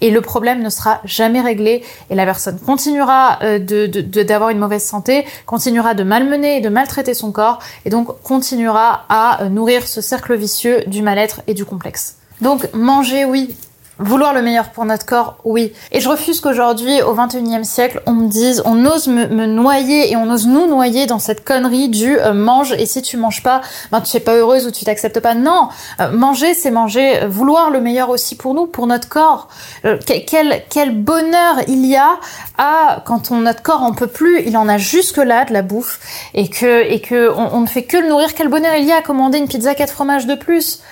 et 0.03 0.11
le 0.11 0.21
problème 0.21 0.63
ne 0.63 0.69
sera 0.69 1.01
jamais 1.05 1.41
réglé 1.41 1.83
et 2.11 2.15
la 2.15 2.27
personne 2.27 2.59
continuera 2.59 3.39
de, 3.41 3.87
de, 3.87 4.23
d'avoir 4.23 4.51
une 4.51 4.59
mauvaise 4.59 4.85
santé, 4.85 5.25
continuera 5.47 5.95
de 5.95 6.05
malmener 6.05 6.59
et 6.59 6.61
de 6.61 6.69
maltraiter 6.69 7.15
son 7.15 7.33
corps 7.33 7.61
et 7.87 7.91
donc 7.91 8.21
continuera 8.23 9.07
à 9.09 9.49
nourrir 9.49 9.87
ce 9.87 10.03
cercle 10.03 10.35
vicieux 10.37 10.85
du 10.87 11.01
mal-être 11.01 11.41
et 11.47 11.55
du 11.55 11.65
complexe. 11.65 12.17
Donc 12.43 12.69
manger 12.75 13.25
oui, 13.25 13.57
Vouloir 13.99 14.35
le 14.35 14.43
meilleur 14.43 14.69
pour 14.73 14.85
notre 14.85 15.07
corps, 15.07 15.39
oui. 15.45 15.73
Et 15.91 16.01
je 16.01 16.09
refuse 16.11 16.43
qu'aujourd'hui, 16.43 17.01
au 17.01 17.15
21e 17.15 17.65
siècle, 17.65 18.03
on 18.05 18.13
me 18.13 18.29
dise, 18.29 18.63
on 18.67 18.85
ose 18.85 19.07
me, 19.09 19.47
noyer 19.47 20.13
et 20.13 20.17
on 20.17 20.31
ose 20.31 20.47
nous 20.47 20.67
noyer 20.67 21.07
dans 21.07 21.19
cette 21.19 21.47
connerie 21.47 21.89
du 21.89 22.19
euh, 22.19 22.35
mange 22.35 22.73
et 22.73 22.85
si 22.85 23.01
tu 23.01 23.17
manges 23.17 23.43
pas, 23.43 23.63
ben 23.91 24.03
tu 24.03 24.15
es 24.15 24.21
pas 24.21 24.35
heureuse 24.35 24.67
ou 24.67 24.71
tu 24.71 24.85
t'acceptes 24.85 25.21
pas. 25.21 25.35
Non, 25.35 25.71
euh, 26.01 26.11
manger 26.11 26.53
c'est 26.53 26.71
manger, 26.71 27.27
vouloir 27.27 27.71
le 27.71 27.81
meilleur 27.81 28.11
aussi 28.11 28.37
pour 28.37 28.53
nous, 28.53 28.67
pour 28.67 28.87
notre 28.87 29.09
corps. 29.09 29.49
Euh, 29.87 29.97
quel 30.05 30.63
quel 30.69 30.95
bonheur 30.95 31.61
il 31.67 31.87
y 31.87 31.97
a 31.97 32.21
à 32.59 33.03
quand 33.07 33.31
on 33.31 33.39
notre 33.39 33.63
corps 33.63 33.83
en 33.83 33.95
peut 33.95 34.09
plus, 34.09 34.43
il 34.45 34.59
en 34.59 34.69
a 34.69 34.77
jusque 34.77 35.17
là 35.17 35.47
de 35.47 35.55
la 35.55 35.63
bouffe 35.63 36.01
et 36.35 36.51
que 36.51 36.83
et 36.83 37.01
que 37.01 37.31
on, 37.31 37.55
on 37.55 37.61
ne 37.63 37.67
fait 37.67 37.85
que 37.85 37.97
le 37.97 38.09
nourrir. 38.09 38.35
Quel 38.35 38.49
bonheur 38.49 38.75
il 38.77 38.85
y 38.85 38.93
a 38.93 38.97
à 38.97 39.03
commander 39.03 39.39
une 39.39 39.49
pizza 39.49 39.75
quatre 39.75 39.95
fromages 39.95 40.27
de 40.27 40.35
plus 40.35 40.83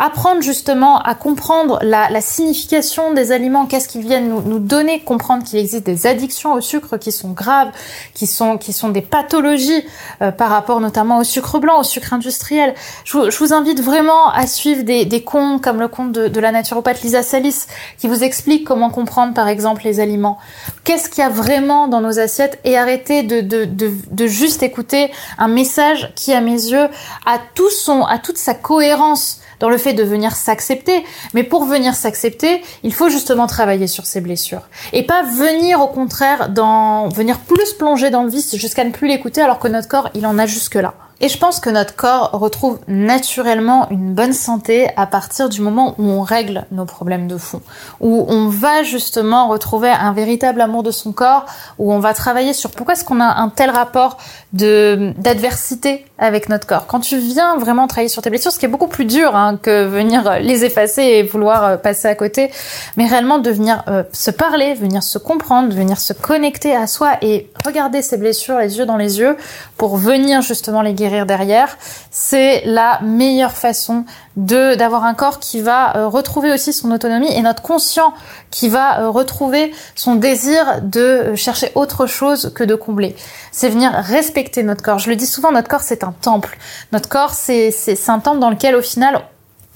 apprendre 0.00 0.40
justement 0.40 0.98
à 0.98 1.14
comprendre 1.14 1.78
la, 1.82 2.08
la 2.08 2.20
signification 2.22 3.12
des 3.12 3.32
aliments, 3.32 3.66
qu'est-ce 3.66 3.86
qu'ils 3.86 4.00
viennent 4.00 4.30
nous, 4.30 4.40
nous, 4.40 4.58
donner, 4.58 5.00
comprendre 5.00 5.44
qu'il 5.44 5.58
existe 5.58 5.84
des 5.84 6.06
addictions 6.06 6.54
au 6.54 6.62
sucre 6.62 6.96
qui 6.96 7.12
sont 7.12 7.32
graves, 7.32 7.68
qui 8.14 8.26
sont 8.26 8.56
qui 8.56 8.72
sont 8.72 8.88
des 8.88 9.02
pathologies 9.02 9.84
euh, 10.22 10.32
par 10.32 10.48
rapport 10.48 10.80
notamment 10.80 11.18
au 11.18 11.24
sucre 11.24 11.58
blanc, 11.58 11.80
au 11.80 11.82
sucre 11.82 12.14
industriel. 12.14 12.74
Je 13.04 13.18
vous, 13.18 13.30
je 13.30 13.38
vous 13.38 13.52
invite 13.52 13.82
vraiment 13.82 14.30
à 14.30 14.46
suivre 14.46 14.84
des, 14.84 15.04
des 15.04 15.22
comptes 15.22 15.62
comme 15.62 15.78
le 15.78 15.88
compte 15.88 16.12
de, 16.12 16.28
de, 16.28 16.40
la 16.40 16.50
naturopathe 16.50 17.02
Lisa 17.02 17.22
Salis 17.22 17.66
qui 17.98 18.08
vous 18.08 18.24
explique 18.24 18.66
comment 18.66 18.88
comprendre 18.88 19.34
par 19.34 19.48
exemple 19.48 19.82
les 19.84 20.00
aliments. 20.00 20.38
Qu'est-ce 20.84 21.10
qu'il 21.10 21.22
y 21.22 21.26
a 21.26 21.30
vraiment 21.30 21.88
dans 21.88 22.00
nos 22.00 22.18
assiettes? 22.18 22.58
Et 22.64 22.78
arrêter 22.78 23.22
de, 23.22 23.42
de, 23.42 23.66
de, 23.66 23.92
de 24.10 24.26
juste 24.26 24.62
écouter 24.62 25.10
un 25.36 25.48
message 25.48 26.10
qui 26.16 26.32
à 26.32 26.40
mes 26.40 26.52
yeux 26.52 26.88
a 27.26 27.38
tout 27.54 27.70
son, 27.70 28.02
a 28.04 28.18
toute 28.18 28.38
sa 28.38 28.54
cohérence 28.54 29.40
dans 29.60 29.68
le 29.68 29.78
fait 29.78 29.92
de 29.92 30.02
venir 30.02 30.34
s'accepter. 30.34 31.04
Mais 31.34 31.44
pour 31.44 31.64
venir 31.64 31.94
s'accepter, 31.94 32.62
il 32.82 32.92
faut 32.92 33.08
justement 33.08 33.46
travailler 33.46 33.86
sur 33.86 34.06
ses 34.06 34.20
blessures. 34.20 34.68
Et 34.92 35.04
pas 35.04 35.22
venir 35.22 35.80
au 35.80 35.88
contraire 35.88 36.48
dans, 36.48 37.08
venir 37.08 37.38
plus 37.38 37.74
plonger 37.74 38.10
dans 38.10 38.24
le 38.24 38.30
vice 38.30 38.56
jusqu'à 38.56 38.84
ne 38.84 38.90
plus 38.90 39.06
l'écouter 39.06 39.40
alors 39.42 39.58
que 39.58 39.68
notre 39.68 39.88
corps, 39.88 40.10
il 40.14 40.26
en 40.26 40.38
a 40.38 40.46
jusque 40.46 40.74
là. 40.74 40.94
Et 41.22 41.28
je 41.28 41.36
pense 41.36 41.60
que 41.60 41.68
notre 41.68 41.94
corps 41.94 42.30
retrouve 42.32 42.78
naturellement 42.88 43.88
une 43.90 44.14
bonne 44.14 44.32
santé 44.32 44.88
à 44.96 45.06
partir 45.06 45.50
du 45.50 45.60
moment 45.60 45.94
où 45.98 46.04
on 46.04 46.22
règle 46.22 46.64
nos 46.72 46.86
problèmes 46.86 47.28
de 47.28 47.36
fond, 47.36 47.60
où 48.00 48.24
on 48.28 48.48
va 48.48 48.82
justement 48.84 49.48
retrouver 49.48 49.90
un 49.90 50.14
véritable 50.14 50.62
amour 50.62 50.82
de 50.82 50.90
son 50.90 51.12
corps, 51.12 51.44
où 51.78 51.92
on 51.92 51.98
va 51.98 52.14
travailler 52.14 52.54
sur 52.54 52.70
pourquoi 52.70 52.94
est-ce 52.94 53.04
qu'on 53.04 53.20
a 53.20 53.26
un 53.26 53.50
tel 53.50 53.68
rapport 53.68 54.16
de 54.54 55.12
d'adversité 55.18 56.06
avec 56.18 56.48
notre 56.48 56.66
corps, 56.66 56.86
quand 56.86 57.00
tu 57.00 57.18
viens 57.18 57.56
vraiment 57.56 57.86
travailler 57.86 58.08
sur 58.08 58.22
tes 58.22 58.30
blessures, 58.30 58.52
ce 58.52 58.58
qui 58.58 58.64
est 58.64 58.68
beaucoup 58.68 58.88
plus 58.88 59.04
dur 59.04 59.36
hein, 59.36 59.58
que 59.62 59.84
venir 59.84 60.38
les 60.40 60.64
effacer 60.64 61.02
et 61.02 61.22
vouloir 61.22 61.80
passer 61.80 62.08
à 62.08 62.14
côté, 62.14 62.50
mais 62.96 63.06
réellement 63.06 63.38
de 63.38 63.50
venir 63.50 63.84
se 64.12 64.30
parler, 64.30 64.74
venir 64.74 65.02
se 65.02 65.18
comprendre, 65.18 65.74
venir 65.74 65.98
se 65.98 66.12
connecter 66.12 66.74
à 66.74 66.86
soi 66.86 67.12
et 67.22 67.50
regarder 67.64 68.02
ses 68.02 68.16
blessures 68.16 68.58
les 68.58 68.78
yeux 68.78 68.86
dans 68.86 68.96
les 68.96 69.18
yeux 69.18 69.36
pour 69.76 69.96
venir 69.96 70.42
justement 70.42 70.82
les 70.82 70.94
guérir 70.94 71.09
derrière, 71.26 71.76
c'est 72.10 72.62
la 72.64 73.00
meilleure 73.02 73.52
façon 73.52 74.04
de 74.36 74.74
d'avoir 74.74 75.04
un 75.04 75.14
corps 75.14 75.38
qui 75.38 75.60
va 75.60 75.96
euh, 75.96 76.08
retrouver 76.08 76.52
aussi 76.52 76.72
son 76.72 76.90
autonomie 76.90 77.30
et 77.32 77.42
notre 77.42 77.62
conscient 77.62 78.14
qui 78.50 78.68
va 78.68 79.00
euh, 79.00 79.10
retrouver 79.10 79.72
son 79.94 80.14
désir 80.14 80.80
de 80.82 81.00
euh, 81.00 81.36
chercher 81.36 81.72
autre 81.74 82.06
chose 82.06 82.52
que 82.54 82.64
de 82.64 82.74
combler. 82.74 83.16
C'est 83.52 83.68
venir 83.68 83.92
respecter 83.92 84.62
notre 84.62 84.82
corps. 84.82 84.98
Je 84.98 85.10
le 85.10 85.16
dis 85.16 85.26
souvent, 85.26 85.52
notre 85.52 85.68
corps 85.68 85.82
c'est 85.82 86.04
un 86.04 86.12
temple. 86.12 86.58
Notre 86.92 87.08
corps 87.08 87.34
c'est 87.34 87.70
c'est 87.70 88.10
un 88.10 88.20
temple 88.20 88.38
dans 88.38 88.50
lequel 88.50 88.74
au 88.76 88.82
final 88.82 89.20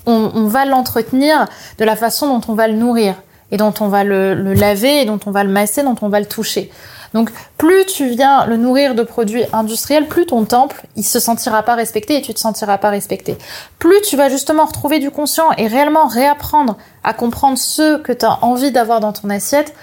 on, 0.06 0.30
on 0.34 0.46
va 0.46 0.64
l'entretenir 0.64 1.46
de 1.78 1.84
la 1.84 1.96
façon 1.96 2.28
dont 2.28 2.52
on 2.52 2.54
va 2.54 2.68
le 2.68 2.74
nourrir 2.74 3.14
et 3.50 3.56
dont 3.56 3.74
on 3.80 3.88
va 3.88 4.04
le, 4.04 4.34
le 4.34 4.54
laver 4.54 5.02
et 5.02 5.04
dont 5.04 5.20
on 5.26 5.30
va 5.30 5.44
le 5.44 5.50
masser, 5.50 5.82
dont 5.82 5.96
on 6.02 6.08
va 6.08 6.20
le 6.20 6.26
toucher. 6.26 6.70
Donc 7.14 7.30
plus 7.56 7.86
tu 7.86 8.08
viens 8.08 8.44
le 8.44 8.56
nourrir 8.56 8.94
de 8.94 9.02
produits 9.02 9.44
industriels, 9.52 10.08
plus 10.08 10.26
ton 10.26 10.44
temple, 10.44 10.84
il 10.96 11.04
se 11.04 11.20
sentira 11.20 11.62
pas 11.62 11.76
respecté 11.76 12.16
et 12.16 12.22
tu 12.22 12.34
te 12.34 12.40
sentiras 12.40 12.76
pas 12.76 12.90
respecté. 12.90 13.38
Plus 13.78 14.00
tu 14.02 14.16
vas 14.16 14.28
justement 14.28 14.66
retrouver 14.66 14.98
du 14.98 15.10
conscient 15.10 15.50
et 15.56 15.68
réellement 15.68 16.06
réapprendre 16.08 16.76
à 17.04 17.14
comprendre 17.14 17.56
ce 17.56 17.98
que 17.98 18.12
tu 18.12 18.26
as 18.26 18.44
envie 18.44 18.72
d'avoir 18.72 18.98
dans 19.00 19.12
ton 19.12 19.30
assiette, 19.30 19.74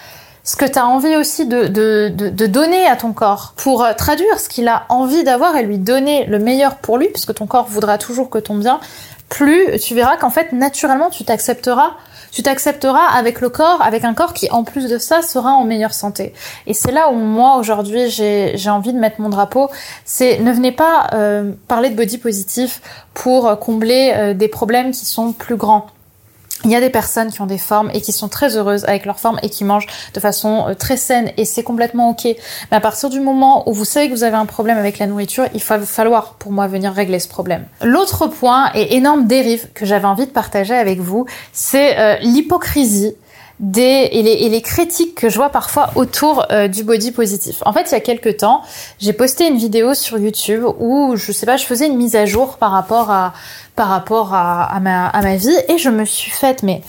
ce 0.44 0.56
que 0.56 0.66
tu 0.66 0.80
as 0.80 0.88
envie 0.88 1.16
aussi 1.16 1.46
de, 1.46 1.68
de, 1.68 2.10
de, 2.10 2.46
donner 2.48 2.88
à 2.88 2.96
ton 2.96 3.14
corps 3.14 3.54
pour 3.58 3.84
euh, 3.84 3.94
traduire 3.94 4.40
ce 4.40 4.50
qu'il 4.50 4.68
a 4.68 4.86
envie 4.90 5.24
d'avoir 5.24 5.56
et 5.56 5.64
lui 5.64 5.78
donner 5.78 6.26
le 6.26 6.40
meilleur 6.40 6.78
pour 6.78 6.98
lui, 6.98 7.10
puisque 7.10 7.34
ton 7.34 7.46
corps 7.46 7.68
voudra 7.68 7.98
toujours 7.98 8.30
que 8.30 8.40
ton 8.40 8.56
bien, 8.56 8.80
plus 9.30 9.80
tu 9.80 9.96
verras 9.96 10.18
qu'en 10.18 10.30
fait 10.30 10.52
naturellement 10.52 11.10
tu 11.10 11.24
t'accepteras 11.24 11.92
tu 12.32 12.44
t'accepteras 12.44 13.08
avec 13.14 13.42
le 13.42 13.50
corps, 13.50 13.82
avec 13.82 14.04
un 14.06 14.14
corps 14.14 14.34
qui 14.34 14.50
en 14.52 14.64
plus 14.64 14.88
de 14.88 14.98
ça 14.98 15.22
sera 15.22 15.52
en 15.52 15.66
meilleure 15.66 15.94
santé. 15.94 16.34
Et 16.66 16.74
c'est 16.74 16.92
là 16.92 17.10
où 17.10 17.16
moi 17.16 17.58
aujourd'hui 17.58 18.10
j'ai 18.10 18.70
envie 18.70 18.94
de 18.94 19.00
mettre 19.00 19.20
mon 19.20 19.30
drapeau, 19.30 19.70
c'est 20.06 20.40
ne 20.40 20.52
venez 20.52 20.72
pas 20.72 21.10
euh, 21.14 21.52
parler 21.68 21.90
de 21.90 21.96
body 21.96 22.18
positif 22.18 22.82
pour 23.14 23.60
combler 23.60 24.14
euh, 24.16 24.34
des 24.34 24.48
problèmes 24.48 24.92
qui 24.92 25.06
sont 25.06 25.34
plus 25.34 25.58
grands. 25.58 25.88
Il 26.64 26.72
y 26.72 26.76
a 26.76 26.80
des 26.80 26.90
personnes 26.90 27.32
qui 27.32 27.42
ont 27.42 27.46
des 27.46 27.58
formes 27.58 27.90
et 27.94 28.02
qui 28.02 28.12
sont 28.12 28.28
très 28.28 28.56
heureuses 28.56 28.86
avec 28.86 29.06
leur 29.06 29.20
forme 29.20 29.40
et 29.42 29.50
qui 29.50 29.64
mangent 29.64 29.88
de 30.14 30.20
façon 30.20 30.68
euh, 30.68 30.74
très 30.74 30.98
saine 30.98 31.32
et 31.38 31.46
c'est 31.46 31.64
complètement 31.64 32.10
ok. 32.10 32.26
Mais 32.26 32.78
à 32.78 32.80
partir 32.80 33.10
du 33.10 33.20
moment 33.20 33.68
où 33.70 33.74
vous 33.74 33.86
savez 33.86 34.10
que 34.10 34.14
vous 34.14 34.24
avez 34.24 34.38
un 34.38 34.46
problème 34.46 34.78
avec 34.78 35.00
la 35.00 35.08
nourriture, 35.08 35.46
il 35.54 35.62
va 35.62 35.80
falloir 35.80 36.34
pour 36.36 36.52
moi 36.52 36.68
venir 36.68 36.92
régler 36.92 37.20
ce 37.20 37.28
problème. 37.28 37.66
L'autre 37.82 38.28
point 38.28 38.72
et 38.76 38.96
énorme 38.96 39.26
dérive 39.26 39.68
que 39.74 39.86
j'avais 39.86 40.06
envie 40.06 40.26
de 40.26 40.32
partager 40.32 40.76
avec 40.76 41.00
vous, 41.00 41.26
c'est 41.54 41.98
euh, 41.98 42.16
l'hypocrisie 42.22 43.16
des 43.62 44.10
et 44.12 44.50
les, 44.50 44.62
critiques 44.62 45.14
que 45.16 45.30
je 45.30 45.36
vois 45.36 45.50
parfois 45.50 45.92
autour 45.96 46.46
euh, 46.52 46.68
du 46.68 46.84
body 46.84 47.12
positif. 47.12 47.62
En 47.66 47.74
fait, 47.74 47.84
il 47.84 47.92
y 47.92 47.96
a 47.96 48.00
quelques 48.00 48.38
temps, 48.38 48.64
j'ai 49.00 49.14
posté 49.14 49.48
une 49.48 49.58
vidéo 49.58 49.94
sur 49.94 50.18
YouTube 50.18 50.64
où 50.80 51.16
je 51.16 51.32
sais 51.32 51.46
pas, 51.46 51.58
je 51.58 51.66
faisais 51.66 51.86
une 51.86 51.96
mise 51.96 52.16
à 52.16 52.26
jour 52.26 52.58
par 52.58 52.72
rapport 52.72 53.12
à 53.12 53.34
par 53.82 53.90
rapport 53.90 54.36
à, 54.36 54.80
ma 54.80 55.12
ma 55.12 55.36
vie 55.38 55.58
et 55.68 55.80
je 55.80 55.90
me 55.90 56.06
suis 56.06 56.30
faite 56.30 56.62
mais 56.62 56.84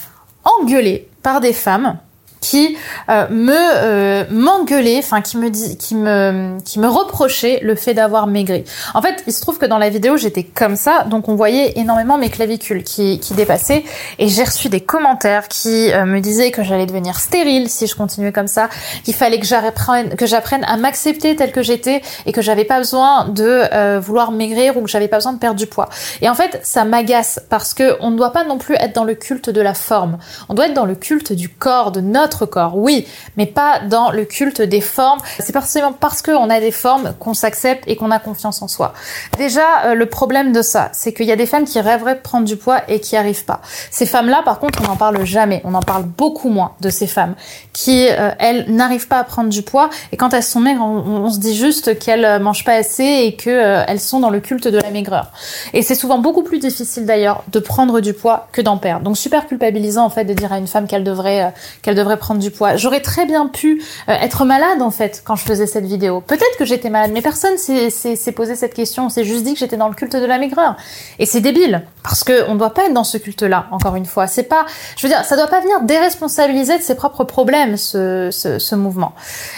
engueuler 0.44 1.08
par 1.22 1.40
des 1.40 1.54
femmes 1.54 1.96
qui 2.42 2.76
euh, 3.08 3.26
me 3.30 3.54
euh, 3.56 4.25
m'engueulait, 4.30 4.99
enfin 4.99 5.22
qui 5.22 5.38
me 5.38 5.49
dit, 5.49 5.78
qui 5.78 5.94
me 5.94 6.58
qui 6.64 6.78
me 6.78 6.88
reprochait 6.88 7.61
le 7.62 7.75
fait 7.75 7.94
d'avoir 7.94 8.26
maigri. 8.26 8.64
En 8.92 9.00
fait, 9.00 9.25
il 9.26 9.32
se 9.32 9.40
trouve 9.40 9.58
que 9.58 9.64
dans 9.66 9.78
la 9.78 9.88
vidéo 9.88 10.18
j'étais 10.18 10.42
comme 10.42 10.76
ça, 10.76 11.04
donc 11.04 11.28
on 11.28 11.34
voyait 11.34 11.78
énormément 11.78 12.18
mes 12.18 12.28
clavicules 12.28 12.82
qui 12.82 13.18
qui 13.20 13.32
dépassaient, 13.32 13.84
et 14.18 14.28
j'ai 14.28 14.44
reçu 14.44 14.68
des 14.68 14.80
commentaires 14.80 15.49
qui 15.49 15.90
euh, 15.92 16.04
me 16.04 16.20
disaient 16.20 16.50
que 16.50 16.62
j'allais 16.62 16.87
devenir 16.87 17.18
stérile 17.18 17.70
si 17.70 17.87
je 17.87 17.94
continuais 17.94 18.32
comme 18.32 18.49
ça, 18.49 18.68
qu'il 19.04 19.14
fallait 19.14 19.38
que 19.38 19.46
j'apprenne 19.46 20.16
que 20.16 20.26
j'apprenne 20.26 20.64
à 20.64 20.76
m'accepter 20.76 21.37
tel 21.37 21.52
que 21.52 21.62
j'étais 21.62 22.02
et 22.26 22.32
que 22.32 22.42
j'avais 22.42 22.64
pas 22.64 22.78
besoin 22.78 23.28
de 23.28 23.62
euh, 23.72 24.00
vouloir 24.00 24.32
maigrir 24.32 24.76
ou 24.76 24.82
que 24.82 24.90
j'avais 24.90 25.08
pas 25.08 25.18
besoin 25.18 25.32
de 25.32 25.38
perdre 25.38 25.58
du 25.58 25.66
poids. 25.66 25.88
Et 26.20 26.28
en 26.28 26.34
fait, 26.34 26.61
ça 26.64 26.84
m'agace 26.84 27.40
parce 27.49 27.72
que 27.72 27.96
on 28.00 28.11
ne 28.11 28.16
doit 28.16 28.32
pas 28.32 28.44
non 28.44 28.58
plus 28.58 28.75
être 28.75 28.94
dans 28.94 29.04
le 29.04 29.14
culte 29.14 29.50
de 29.50 29.61
la 29.61 29.75
forme. 29.75 30.18
On 30.49 30.54
doit 30.54 30.66
être 30.66 30.75
dans 30.75 30.87
le 30.87 30.96
culte 30.96 31.32
du 31.32 31.49
corps, 31.49 31.92
de 31.92 32.00
notre 32.00 32.31
corps, 32.40 32.76
oui, 32.76 33.06
mais 33.36 33.46
pas 33.46 33.80
dans 33.80 34.10
le 34.10 34.24
culte 34.24 34.62
des 34.62 34.80
formes. 34.80 35.20
C'est 35.38 35.52
forcément 35.52 35.92
parce 35.92 36.22
qu'on 36.22 36.50
a 36.50 36.60
des 36.60 36.70
formes 36.70 37.14
qu'on 37.18 37.34
s'accepte 37.34 37.84
et 37.86 37.96
qu'on 37.96 38.10
a 38.10 38.18
confiance 38.18 38.62
en 38.62 38.68
soi. 38.68 38.92
Déjà, 39.38 39.84
euh, 39.84 39.94
le 39.94 40.06
problème 40.06 40.52
de 40.52 40.62
ça, 40.62 40.90
c'est 40.92 41.12
qu'il 41.12 41.26
y 41.26 41.32
a 41.32 41.36
des 41.36 41.46
femmes 41.46 41.64
qui 41.64 41.80
rêveraient 41.80 42.14
de 42.14 42.20
prendre 42.20 42.46
du 42.46 42.56
poids 42.56 42.80
et 42.88 43.00
qui 43.00 43.16
arrivent 43.16 43.44
pas. 43.44 43.60
Ces 43.90 44.06
femmes-là, 44.06 44.42
par 44.44 44.58
contre, 44.58 44.80
on 44.82 44.88
n'en 44.88 44.96
parle 44.96 45.24
jamais. 45.24 45.60
On 45.64 45.74
en 45.74 45.82
parle 45.82 46.04
beaucoup 46.04 46.48
moins 46.48 46.72
de 46.80 46.90
ces 46.90 47.06
femmes 47.06 47.34
qui, 47.72 48.08
euh, 48.08 48.30
elles, 48.38 48.66
n'arrivent 48.68 49.08
pas 49.08 49.18
à 49.18 49.24
prendre 49.24 49.50
du 49.50 49.62
poids. 49.62 49.90
Et 50.12 50.16
quand 50.16 50.34
elles 50.34 50.42
sont 50.42 50.60
maigres, 50.60 50.84
on, 50.84 51.30
se 51.30 51.38
dit 51.38 51.54
juste 51.54 51.98
qu'elles 51.98 52.24
euh, 52.24 52.38
mangent 52.38 52.64
pas 52.64 52.74
assez 52.74 53.04
et 53.04 53.36
que 53.36 53.50
elles 53.86 54.00
sont 54.00 54.20
dans 54.20 54.30
le 54.30 54.40
culte 54.40 54.68
de 54.68 54.78
la 54.78 54.90
maigreur. 54.90 55.30
Et 55.72 55.82
c'est 55.82 55.94
souvent 55.94 56.18
beaucoup 56.18 56.42
plus 56.42 56.58
difficile 56.58 57.06
d'ailleurs 57.06 57.42
de 57.50 57.58
prendre 57.58 58.00
du 58.00 58.12
poids 58.12 58.48
que 58.52 58.60
d'en 58.60 58.76
perdre. 58.76 59.04
Donc 59.04 59.16
super 59.16 59.46
culpabilisant 59.46 60.04
en 60.04 60.10
fait 60.10 60.24
de 60.24 60.34
dire 60.34 60.52
à 60.52 60.58
une 60.58 60.66
femme 60.66 60.86
qu'elle 60.86 61.04
devrait 61.04 61.52
qu'elle 61.82 61.94
devrait 61.94 62.18
prendre 62.22 62.40
du 62.40 62.50
poids. 62.50 62.76
J'aurais 62.76 63.00
très 63.00 63.26
bien 63.26 63.48
pu 63.48 63.82
euh, 64.08 64.12
être 64.12 64.44
malade 64.44 64.80
en 64.80 64.90
fait 64.90 65.22
quand 65.24 65.36
je 65.36 65.44
faisais 65.44 65.66
cette 65.66 65.84
vidéo. 65.84 66.20
Peut-être 66.20 66.56
que 66.56 66.64
j'étais 66.64 66.88
malade, 66.88 67.10
mais 67.12 67.20
personne 67.20 67.58
s'est 67.58 68.32
posé 68.32 68.54
cette 68.54 68.74
question. 68.74 69.06
On 69.06 69.08
s'est 69.08 69.24
juste 69.24 69.42
dit 69.42 69.54
que 69.54 69.58
j'étais 69.58 69.76
dans 69.76 69.88
le 69.88 69.94
culte 69.94 70.14
de 70.14 70.24
la 70.24 70.38
maigreur. 70.38 70.76
Et 71.18 71.26
c'est 71.26 71.40
débile 71.40 71.82
parce 72.04 72.24
que 72.24 72.48
on 72.48 72.54
doit 72.54 72.74
pas 72.74 72.84
être 72.84 72.94
dans 72.94 73.04
ce 73.04 73.18
culte-là. 73.18 73.66
Encore 73.72 73.96
une 73.96 74.06
fois, 74.06 74.26
c'est 74.26 74.44
pas, 74.44 74.66
je 74.96 75.06
veux 75.06 75.12
dire, 75.12 75.24
ça 75.24 75.36
doit 75.36 75.48
pas 75.48 75.60
venir 75.60 75.80
déresponsabiliser 75.82 76.78
de 76.78 76.82
ses 76.82 76.94
propres 76.94 77.24
problèmes 77.24 77.76
ce, 77.76 78.74
mouvement. 78.74 79.14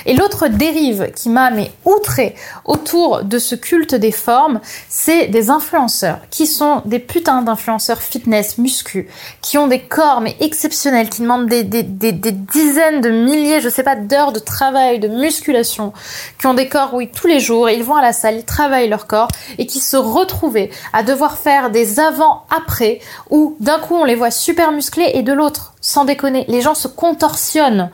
Et 0.06 0.14
l'autre 0.14 0.48
dérive 0.48 1.12
qui 1.14 1.28
m'a 1.28 1.50
mais 1.50 1.70
outré 1.84 2.34
autour 2.64 3.22
de 3.22 3.38
ce 3.38 3.54
culte 3.54 3.94
des 3.94 4.10
formes, 4.10 4.60
c'est 4.88 5.28
des 5.28 5.50
influenceurs 5.50 6.18
qui 6.30 6.46
sont 6.46 6.82
des 6.86 6.98
putains 6.98 7.42
d'influenceurs 7.42 8.00
fitness, 8.00 8.58
muscu, 8.58 9.08
qui 9.42 9.58
ont 9.58 9.68
des 9.68 9.80
corps 9.80 10.20
mais 10.20 10.36
exceptionnels, 10.40 11.10
qui 11.10 11.22
demandent 11.22 11.46
des, 11.46 11.62
des 11.62 12.32
dizaines 12.54 13.00
de 13.00 13.10
milliers, 13.10 13.60
je 13.60 13.68
sais 13.68 13.82
pas, 13.82 13.96
d'heures 13.96 14.32
de 14.32 14.38
travail, 14.38 15.00
de 15.00 15.08
musculation, 15.08 15.92
qui 16.38 16.46
ont 16.46 16.54
des 16.54 16.68
corps, 16.68 16.94
oui, 16.94 17.10
tous 17.12 17.26
les 17.26 17.40
jours, 17.40 17.68
ils 17.68 17.82
vont 17.82 17.96
à 17.96 18.02
la 18.02 18.12
salle, 18.12 18.36
ils 18.36 18.44
travaillent 18.44 18.88
leur 18.88 19.08
corps, 19.08 19.28
et 19.58 19.66
qui 19.66 19.80
se 19.80 19.96
retrouvaient 19.96 20.70
à 20.92 21.02
devoir 21.02 21.36
faire 21.36 21.70
des 21.70 21.98
avant-après, 21.98 23.00
où 23.28 23.56
d'un 23.58 23.80
coup 23.80 23.96
on 23.96 24.04
les 24.04 24.14
voit 24.14 24.30
super 24.30 24.70
musclés, 24.70 25.10
et 25.14 25.22
de 25.22 25.32
l'autre, 25.32 25.74
sans 25.80 26.04
déconner, 26.04 26.44
les 26.46 26.60
gens 26.60 26.74
se 26.74 26.86
contorsionnent 26.86 27.90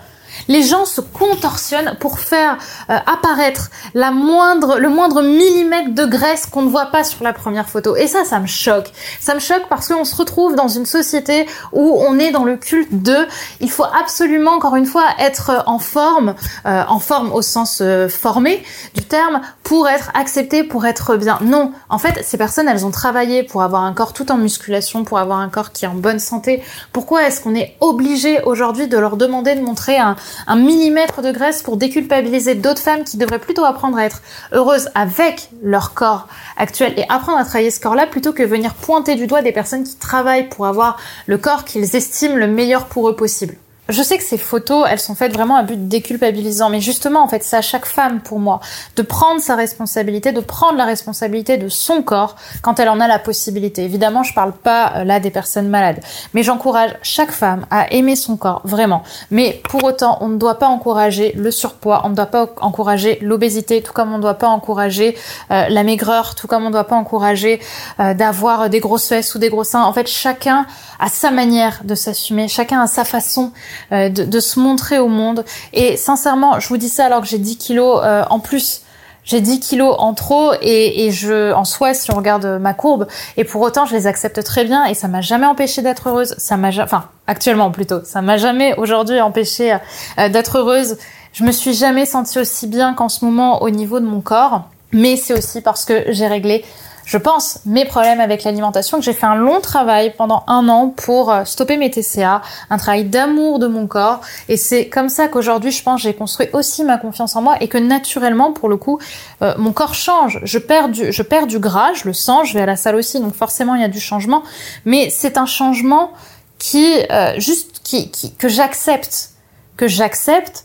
les 0.48 0.62
gens 0.62 0.84
se 0.84 1.00
contorsionnent 1.00 1.96
pour 2.00 2.18
faire 2.18 2.56
euh, 2.90 2.98
apparaître 3.06 3.70
la 3.94 4.10
moindre, 4.10 4.78
le 4.78 4.88
moindre 4.88 5.22
millimètre 5.22 5.94
de 5.94 6.04
graisse 6.04 6.46
qu'on 6.46 6.62
ne 6.62 6.68
voit 6.68 6.86
pas 6.86 7.04
sur 7.04 7.24
la 7.24 7.32
première 7.32 7.68
photo. 7.68 7.96
Et 7.96 8.06
ça, 8.06 8.24
ça 8.24 8.38
me 8.38 8.46
choque. 8.46 8.90
Ça 9.20 9.34
me 9.34 9.40
choque 9.40 9.64
parce 9.68 9.88
qu'on 9.88 10.04
se 10.04 10.16
retrouve 10.16 10.54
dans 10.54 10.68
une 10.68 10.86
société 10.86 11.46
où 11.72 11.98
on 12.00 12.18
est 12.18 12.30
dans 12.30 12.44
le 12.44 12.56
culte 12.56 13.02
de, 13.02 13.26
il 13.60 13.70
faut 13.70 13.84
absolument, 13.84 14.52
encore 14.52 14.76
une 14.76 14.86
fois, 14.86 15.04
être 15.18 15.62
en 15.66 15.78
forme, 15.78 16.34
euh, 16.66 16.82
en 16.88 16.98
forme 16.98 17.32
au 17.32 17.42
sens 17.42 17.80
euh, 17.80 18.08
formé 18.08 18.62
du 18.94 19.04
terme, 19.04 19.40
pour 19.62 19.88
être 19.88 20.10
accepté, 20.14 20.64
pour 20.64 20.86
être 20.86 21.16
bien. 21.16 21.38
Non, 21.42 21.72
en 21.88 21.98
fait, 21.98 22.22
ces 22.24 22.38
personnes, 22.38 22.68
elles 22.68 22.86
ont 22.86 22.90
travaillé 22.90 23.42
pour 23.42 23.62
avoir 23.62 23.82
un 23.82 23.92
corps 23.92 24.12
tout 24.12 24.30
en 24.32 24.36
musculation, 24.36 25.04
pour 25.04 25.18
avoir 25.18 25.38
un 25.38 25.48
corps 25.48 25.72
qui 25.72 25.84
est 25.84 25.88
en 25.88 25.94
bonne 25.94 26.18
santé. 26.18 26.62
Pourquoi 26.92 27.26
est-ce 27.26 27.40
qu'on 27.40 27.54
est 27.54 27.76
obligé 27.80 28.42
aujourd'hui 28.42 28.88
de 28.88 28.98
leur 28.98 29.16
demander 29.16 29.54
de 29.54 29.60
montrer 29.60 29.96
un, 29.96 30.16
un 30.46 30.56
millimètre 30.56 31.22
de 31.22 31.32
graisse 31.32 31.62
pour 31.62 31.76
déculpabiliser 31.76 32.54
d'autres 32.54 32.82
femmes 32.82 33.04
qui 33.04 33.16
devraient 33.16 33.38
plutôt 33.38 33.64
apprendre 33.64 33.98
à 33.98 34.04
être 34.04 34.22
heureuses 34.52 34.90
avec 34.94 35.50
leur 35.62 35.94
corps 35.94 36.28
actuel 36.56 36.94
et 36.96 37.04
apprendre 37.08 37.38
à 37.38 37.44
travailler 37.44 37.70
ce 37.70 37.80
corps-là 37.80 38.06
plutôt 38.06 38.32
que 38.32 38.42
venir 38.42 38.74
pointer 38.74 39.14
du 39.14 39.26
doigt 39.26 39.42
des 39.42 39.52
personnes 39.52 39.84
qui 39.84 39.96
travaillent 39.96 40.48
pour 40.48 40.66
avoir 40.66 40.98
le 41.26 41.38
corps 41.38 41.64
qu'ils 41.64 41.96
estiment 41.96 42.36
le 42.36 42.46
meilleur 42.46 42.86
pour 42.86 43.08
eux 43.08 43.16
possible 43.16 43.54
je 43.90 44.02
sais 44.02 44.18
que 44.18 44.24
ces 44.24 44.38
photos, 44.38 44.86
elles 44.90 45.00
sont 45.00 45.14
faites 45.14 45.32
vraiment 45.32 45.56
à 45.56 45.62
but 45.62 45.88
déculpabilisant, 45.88 46.70
mais 46.70 46.80
justement, 46.80 47.22
en 47.22 47.28
fait, 47.28 47.42
c'est 47.42 47.56
à 47.56 47.62
chaque 47.62 47.86
femme, 47.86 48.20
pour 48.20 48.38
moi, 48.38 48.60
de 48.96 49.02
prendre 49.02 49.40
sa 49.40 49.56
responsabilité, 49.56 50.32
de 50.32 50.40
prendre 50.40 50.78
la 50.78 50.84
responsabilité 50.84 51.56
de 51.56 51.68
son 51.68 52.02
corps 52.02 52.36
quand 52.62 52.78
elle 52.80 52.88
en 52.88 53.00
a 53.00 53.08
la 53.08 53.18
possibilité. 53.18 53.84
Évidemment, 53.84 54.22
je 54.22 54.34
parle 54.34 54.52
pas 54.52 54.92
euh, 54.96 55.04
là 55.04 55.20
des 55.20 55.30
personnes 55.30 55.68
malades, 55.68 56.00
mais 56.34 56.42
j'encourage 56.42 56.96
chaque 57.02 57.32
femme 57.32 57.66
à 57.70 57.92
aimer 57.92 58.16
son 58.16 58.36
corps, 58.36 58.62
vraiment. 58.64 59.02
Mais 59.30 59.60
pour 59.68 59.84
autant, 59.84 60.18
on 60.20 60.28
ne 60.28 60.36
doit 60.36 60.58
pas 60.58 60.68
encourager 60.68 61.32
le 61.36 61.50
surpoids, 61.50 62.02
on 62.04 62.10
ne 62.10 62.14
doit 62.14 62.26
pas 62.26 62.48
encourager 62.60 63.18
l'obésité, 63.20 63.82
tout 63.82 63.92
comme 63.92 64.12
on 64.12 64.16
ne 64.16 64.22
doit 64.22 64.34
pas 64.34 64.48
encourager 64.48 65.16
euh, 65.50 65.68
la 65.68 65.82
maigreur, 65.82 66.34
tout 66.34 66.46
comme 66.46 66.64
on 66.64 66.68
ne 66.68 66.72
doit 66.72 66.84
pas 66.84 66.96
encourager 66.96 67.60
euh, 67.98 68.14
d'avoir 68.14 68.70
des 68.70 68.80
grosses 68.80 69.08
fesses 69.08 69.34
ou 69.34 69.38
des 69.38 69.48
gros 69.48 69.64
seins. 69.64 69.82
En 69.82 69.92
fait, 69.92 70.06
chacun 70.06 70.66
a 70.98 71.08
sa 71.08 71.30
manière 71.30 71.80
de 71.84 71.94
s'assumer, 71.94 72.48
chacun 72.48 72.82
a 72.82 72.86
sa 72.86 73.04
façon 73.04 73.52
euh, 73.92 74.08
de, 74.08 74.40
se 74.40 74.58
montrer 74.58 74.98
au 74.98 75.08
monde. 75.08 75.44
Et 75.72 75.96
sincèrement, 75.96 76.60
je 76.60 76.68
vous 76.68 76.76
dis 76.76 76.88
ça 76.88 77.06
alors 77.06 77.20
que 77.20 77.26
j'ai 77.26 77.38
10 77.38 77.56
kilos 77.56 78.00
euh, 78.02 78.24
en 78.30 78.40
plus 78.40 78.82
j'ai 79.24 79.40
10 79.40 79.60
kilos 79.60 79.94
en 79.98 80.14
trop 80.14 80.52
et, 80.62 81.06
et, 81.06 81.10
je, 81.12 81.52
en 81.52 81.64
soi, 81.64 81.94
si 81.94 82.10
on 82.10 82.16
regarde 82.16 82.58
ma 82.60 82.74
courbe, 82.74 83.06
et 83.36 83.44
pour 83.44 83.60
autant, 83.60 83.84
je 83.84 83.94
les 83.94 84.06
accepte 84.06 84.42
très 84.42 84.64
bien 84.64 84.86
et 84.86 84.94
ça 84.94 85.08
m'a 85.08 85.20
jamais 85.20 85.46
empêché 85.46 85.82
d'être 85.82 86.08
heureuse. 86.08 86.34
Ça 86.38 86.56
m'a, 86.56 86.70
enfin, 86.82 87.04
actuellement 87.26 87.70
plutôt, 87.70 88.02
ça 88.02 88.22
m'a 88.22 88.38
jamais 88.38 88.74
aujourd'hui 88.76 89.20
empêché 89.20 89.76
euh, 90.18 90.28
d'être 90.28 90.58
heureuse. 90.58 90.96
Je 91.32 91.44
me 91.44 91.52
suis 91.52 91.74
jamais 91.74 92.06
sentie 92.06 92.38
aussi 92.38 92.66
bien 92.66 92.94
qu'en 92.94 93.08
ce 93.08 93.24
moment 93.24 93.62
au 93.62 93.70
niveau 93.70 94.00
de 94.00 94.06
mon 94.06 94.20
corps, 94.20 94.68
mais 94.92 95.16
c'est 95.16 95.34
aussi 95.34 95.60
parce 95.60 95.84
que 95.84 96.06
j'ai 96.08 96.26
réglé 96.26 96.64
je 97.10 97.18
pense, 97.18 97.58
mes 97.66 97.84
problèmes 97.84 98.20
avec 98.20 98.44
l'alimentation, 98.44 98.98
que 98.98 99.04
j'ai 99.04 99.12
fait 99.12 99.26
un 99.26 99.34
long 99.34 99.60
travail 99.60 100.14
pendant 100.16 100.44
un 100.46 100.68
an 100.68 100.94
pour 100.96 101.32
euh, 101.32 101.44
stopper 101.44 101.76
mes 101.76 101.90
TCA, 101.90 102.40
un 102.70 102.76
travail 102.78 103.02
d'amour 103.02 103.58
de 103.58 103.66
mon 103.66 103.88
corps. 103.88 104.20
Et 104.48 104.56
c'est 104.56 104.88
comme 104.88 105.08
ça 105.08 105.26
qu'aujourd'hui, 105.26 105.72
je 105.72 105.82
pense, 105.82 106.02
j'ai 106.02 106.14
construit 106.14 106.46
aussi 106.52 106.84
ma 106.84 106.98
confiance 106.98 107.34
en 107.34 107.42
moi 107.42 107.56
et 107.60 107.66
que 107.66 107.78
naturellement, 107.78 108.52
pour 108.52 108.68
le 108.68 108.76
coup, 108.76 109.00
euh, 109.42 109.54
mon 109.58 109.72
corps 109.72 109.94
change. 109.94 110.38
Je 110.44 110.58
perds 110.60 110.90
du, 110.90 111.10
je 111.10 111.22
perds 111.24 111.48
du 111.48 111.58
gras, 111.58 111.94
je 111.94 112.04
le 112.06 112.12
sens, 112.12 112.46
je 112.46 112.54
vais 112.54 112.60
à 112.60 112.66
la 112.66 112.76
salle 112.76 112.94
aussi, 112.94 113.18
donc 113.18 113.34
forcément, 113.34 113.74
il 113.74 113.80
y 113.80 113.84
a 113.84 113.88
du 113.88 113.98
changement. 113.98 114.44
Mais 114.84 115.10
c'est 115.10 115.36
un 115.36 115.46
changement 115.46 116.12
qui, 116.60 116.94
euh, 117.10 117.34
juste, 117.40 117.80
qui, 117.82 118.12
qui 118.12 118.36
que 118.36 118.48
j'accepte, 118.48 119.30
que 119.76 119.88
j'accepte 119.88 120.64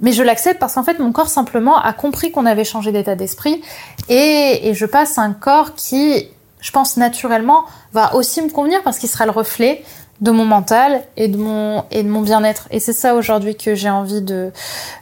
mais 0.00 0.12
je 0.12 0.22
l'accepte 0.22 0.58
parce 0.58 0.74
qu'en 0.74 0.84
fait, 0.84 0.98
mon 0.98 1.12
corps 1.12 1.28
simplement 1.28 1.80
a 1.80 1.92
compris 1.92 2.30
qu'on 2.30 2.46
avait 2.46 2.64
changé 2.64 2.92
d'état 2.92 3.14
d'esprit 3.14 3.62
et, 4.08 4.68
et 4.68 4.74
je 4.74 4.86
passe 4.86 5.18
un 5.18 5.32
corps 5.32 5.74
qui, 5.74 6.28
je 6.60 6.70
pense 6.70 6.96
naturellement, 6.96 7.64
va 7.92 8.14
aussi 8.14 8.42
me 8.42 8.50
convenir 8.50 8.82
parce 8.82 8.98
qu'il 8.98 9.08
sera 9.08 9.24
le 9.24 9.32
reflet 9.32 9.82
de 10.20 10.30
mon 10.30 10.44
mental 10.44 11.02
et 11.16 11.28
de 11.28 11.36
mon 11.36 11.84
et 11.90 12.02
de 12.02 12.08
mon 12.08 12.22
bien-être. 12.22 12.68
Et 12.70 12.80
c'est 12.80 12.92
ça 12.92 13.14
aujourd'hui 13.14 13.56
que 13.56 13.74
j'ai 13.74 13.90
envie 13.90 14.22
de 14.22 14.52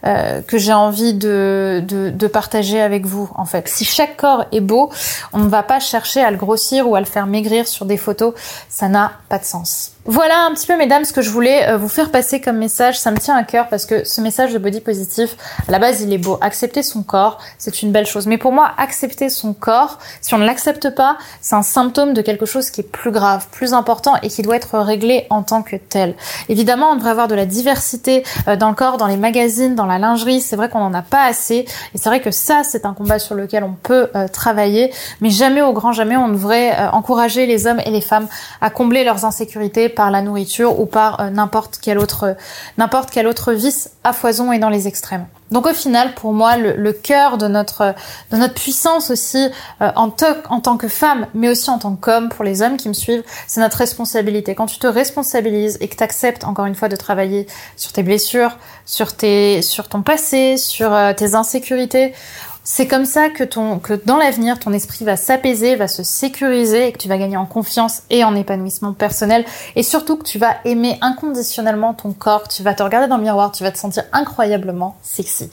euh, 0.04 0.42
que 0.42 0.58
j'ai 0.58 0.72
envie 0.72 1.14
de, 1.14 1.82
de 1.86 2.26
partager 2.26 2.80
avec 2.80 3.06
vous 3.06 3.30
en 3.34 3.44
fait. 3.44 3.68
Si 3.68 3.84
chaque 3.84 4.16
corps 4.16 4.46
est 4.52 4.60
beau 4.60 4.90
on 5.32 5.38
ne 5.38 5.48
va 5.48 5.62
pas 5.62 5.80
chercher 5.80 6.20
à 6.22 6.30
le 6.30 6.36
grossir 6.36 6.88
ou 6.88 6.96
à 6.96 7.00
le 7.00 7.06
faire 7.06 7.26
maigrir 7.26 7.68
sur 7.68 7.86
des 7.86 7.96
photos. 7.96 8.34
Ça 8.68 8.88
n'a 8.88 9.12
pas 9.28 9.38
de 9.38 9.44
sens 9.44 9.92
voilà 10.04 10.46
un 10.46 10.52
petit 10.52 10.66
peu, 10.66 10.76
mesdames, 10.76 11.04
ce 11.04 11.12
que 11.12 11.22
je 11.22 11.30
voulais 11.30 11.68
euh, 11.68 11.76
vous 11.76 11.88
faire 11.88 12.10
passer 12.10 12.40
comme 12.40 12.56
message. 12.56 12.98
Ça 12.98 13.12
me 13.12 13.18
tient 13.18 13.36
à 13.36 13.44
cœur 13.44 13.68
parce 13.68 13.86
que 13.86 14.02
ce 14.02 14.20
message 14.20 14.52
de 14.52 14.58
body 14.58 14.80
positif, 14.80 15.36
à 15.68 15.70
la 15.70 15.78
base, 15.78 16.00
il 16.02 16.12
est 16.12 16.18
beau. 16.18 16.38
Accepter 16.40 16.82
son 16.82 17.04
corps, 17.04 17.38
c'est 17.56 17.82
une 17.82 17.92
belle 17.92 18.06
chose. 18.06 18.26
Mais 18.26 18.36
pour 18.36 18.50
moi, 18.50 18.72
accepter 18.78 19.28
son 19.28 19.52
corps, 19.52 20.00
si 20.20 20.34
on 20.34 20.38
ne 20.38 20.44
l'accepte 20.44 20.90
pas, 20.90 21.18
c'est 21.40 21.54
un 21.54 21.62
symptôme 21.62 22.14
de 22.14 22.20
quelque 22.20 22.46
chose 22.46 22.70
qui 22.70 22.80
est 22.80 22.90
plus 22.90 23.12
grave, 23.12 23.46
plus 23.52 23.74
important 23.74 24.14
et 24.24 24.28
qui 24.28 24.42
doit 24.42 24.56
être 24.56 24.76
réglé 24.80 25.28
en 25.30 25.44
tant 25.44 25.62
que 25.62 25.76
tel. 25.76 26.16
Évidemment, 26.48 26.90
on 26.90 26.96
devrait 26.96 27.10
avoir 27.10 27.28
de 27.28 27.36
la 27.36 27.46
diversité 27.46 28.24
euh, 28.48 28.56
dans 28.56 28.70
le 28.70 28.74
corps, 28.74 28.96
dans 28.96 29.06
les 29.06 29.16
magazines, 29.16 29.76
dans 29.76 29.86
la 29.86 30.00
lingerie. 30.00 30.40
C'est 30.40 30.56
vrai 30.56 30.68
qu'on 30.68 30.80
n'en 30.80 30.94
a 30.94 31.02
pas 31.02 31.22
assez. 31.26 31.64
Et 31.94 31.98
c'est 31.98 32.08
vrai 32.08 32.20
que 32.20 32.32
ça, 32.32 32.62
c'est 32.64 32.86
un 32.86 32.92
combat 32.92 33.20
sur 33.20 33.36
lequel 33.36 33.62
on 33.62 33.74
peut 33.80 34.08
euh, 34.16 34.26
travailler. 34.26 34.92
Mais 35.20 35.30
jamais, 35.30 35.62
au 35.62 35.72
grand 35.72 35.92
jamais, 35.92 36.16
on 36.16 36.28
devrait 36.28 36.76
encourager 36.92 37.46
les 37.46 37.68
hommes 37.68 37.80
et 37.86 37.90
les 37.90 38.00
femmes 38.00 38.26
à 38.60 38.68
combler 38.68 39.04
leurs 39.04 39.24
insécurités 39.24 39.91
par 39.92 40.10
la 40.10 40.22
nourriture 40.22 40.80
ou 40.80 40.86
par 40.86 41.20
euh, 41.20 41.30
n'importe 41.30 41.78
quel 41.80 41.98
autre 41.98 42.36
n'importe 42.78 43.10
quel 43.10 43.26
autre 43.26 43.52
vice 43.52 43.90
à 44.04 44.12
foison 44.12 44.52
et 44.52 44.58
dans 44.58 44.68
les 44.68 44.88
extrêmes. 44.88 45.26
Donc 45.52 45.66
au 45.66 45.74
final, 45.74 46.14
pour 46.14 46.32
moi, 46.32 46.56
le, 46.56 46.92
cœur 46.92 47.36
de 47.36 47.46
notre 47.46 47.94
de 48.30 48.36
notre 48.36 48.54
puissance 48.54 49.10
aussi 49.10 49.50
euh, 49.82 49.90
en, 49.96 50.10
en 50.48 50.60
tant 50.60 50.76
que 50.78 50.88
femme, 50.88 51.26
mais 51.34 51.50
aussi 51.50 51.68
en 51.68 51.78
tant 51.78 51.94
qu'homme, 51.94 52.30
pour 52.30 52.44
les 52.44 52.62
hommes 52.62 52.78
qui 52.78 52.88
me 52.88 52.94
suivent, 52.94 53.22
c'est 53.46 53.60
notre 53.60 53.76
responsabilité. 53.76 54.54
Quand 54.54 54.66
tu 54.66 54.78
te 54.78 54.86
responsabilises 54.86 55.76
et 55.80 55.88
que 55.88 55.96
tu 55.96 56.02
acceptes 56.02 56.44
encore 56.44 56.64
une 56.64 56.74
fois 56.74 56.88
de 56.88 56.96
travailler 56.96 57.46
sur 57.76 57.92
tes 57.92 58.02
blessures, 58.02 58.56
sur 58.86 59.14
tes 59.14 59.60
sur 59.60 59.88
ton 59.88 60.02
passé, 60.02 60.56
sur 60.56 60.92
euh, 60.92 61.12
tes 61.12 61.34
insécurités, 61.34 62.14
c'est 62.64 62.86
comme 62.86 63.04
ça 63.04 63.28
que 63.28 63.42
ton, 63.42 63.78
que 63.80 63.94
dans 64.06 64.16
l'avenir, 64.16 64.58
ton 64.58 64.72
esprit 64.72 65.04
va 65.04 65.16
s'apaiser, 65.16 65.74
va 65.74 65.88
se 65.88 66.04
sécuriser 66.04 66.88
et 66.88 66.92
que 66.92 66.98
tu 66.98 67.08
vas 67.08 67.18
gagner 67.18 67.36
en 67.36 67.46
confiance 67.46 68.02
et 68.08 68.22
en 68.22 68.36
épanouissement 68.36 68.92
personnel 68.92 69.44
et 69.74 69.82
surtout 69.82 70.16
que 70.16 70.22
tu 70.22 70.38
vas 70.38 70.54
aimer 70.64 70.96
inconditionnellement 71.00 71.92
ton 71.92 72.12
corps, 72.12 72.46
tu 72.46 72.62
vas 72.62 72.74
te 72.74 72.82
regarder 72.82 73.08
dans 73.08 73.16
le 73.16 73.24
miroir, 73.24 73.50
tu 73.50 73.64
vas 73.64 73.72
te 73.72 73.78
sentir 73.78 74.04
incroyablement 74.12 74.96
sexy. 75.02 75.50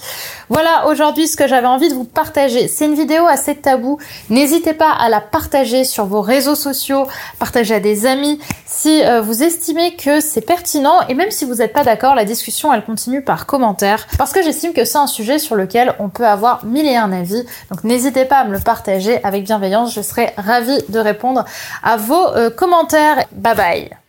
Voilà 0.49 0.87
aujourd'hui 0.87 1.27
ce 1.27 1.35
que 1.35 1.47
j'avais 1.47 1.67
envie 1.67 1.89
de 1.89 1.95
vous 1.95 2.03
partager. 2.03 2.67
C'est 2.67 2.85
une 2.85 2.95
vidéo 2.95 3.25
assez 3.25 3.55
tabou. 3.55 3.97
N'hésitez 4.29 4.73
pas 4.73 4.91
à 4.91 5.09
la 5.09 5.19
partager 5.19 5.85
sur 5.85 6.05
vos 6.05 6.21
réseaux 6.21 6.55
sociaux, 6.55 7.07
partager 7.39 7.73
à 7.73 7.79
des 7.79 8.05
amis 8.05 8.39
si 8.67 9.03
euh, 9.03 9.21
vous 9.21 9.41
estimez 9.41 9.95
que 9.95 10.19
c'est 10.19 10.41
pertinent 10.41 11.01
et 11.09 11.15
même 11.15 11.31
si 11.31 11.43
vous 11.43 11.55
n'êtes 11.55 11.73
pas 11.73 11.83
d'accord, 11.83 12.13
la 12.13 12.25
discussion 12.25 12.71
elle 12.71 12.85
continue 12.85 13.23
par 13.23 13.47
commentaire 13.47 14.05
parce 14.19 14.31
que 14.31 14.43
j'estime 14.43 14.73
que 14.73 14.85
c'est 14.85 14.99
un 14.99 15.07
sujet 15.07 15.39
sur 15.39 15.55
lequel 15.55 15.95
on 15.97 16.09
peut 16.09 16.27
avoir 16.27 16.63
mille 16.65 16.85
et 16.85 16.98
avis. 17.11 17.45
Donc 17.69 17.83
n'hésitez 17.83 18.25
pas 18.25 18.39
à 18.39 18.45
me 18.45 18.53
le 18.53 18.59
partager 18.59 19.23
avec 19.23 19.43
bienveillance, 19.43 19.93
je 19.93 20.01
serai 20.01 20.33
ravie 20.37 20.79
de 20.89 20.99
répondre 20.99 21.45
à 21.83 21.97
vos 21.97 22.27
euh, 22.35 22.49
commentaires. 22.49 23.25
Bye 23.31 23.55
bye 23.55 24.08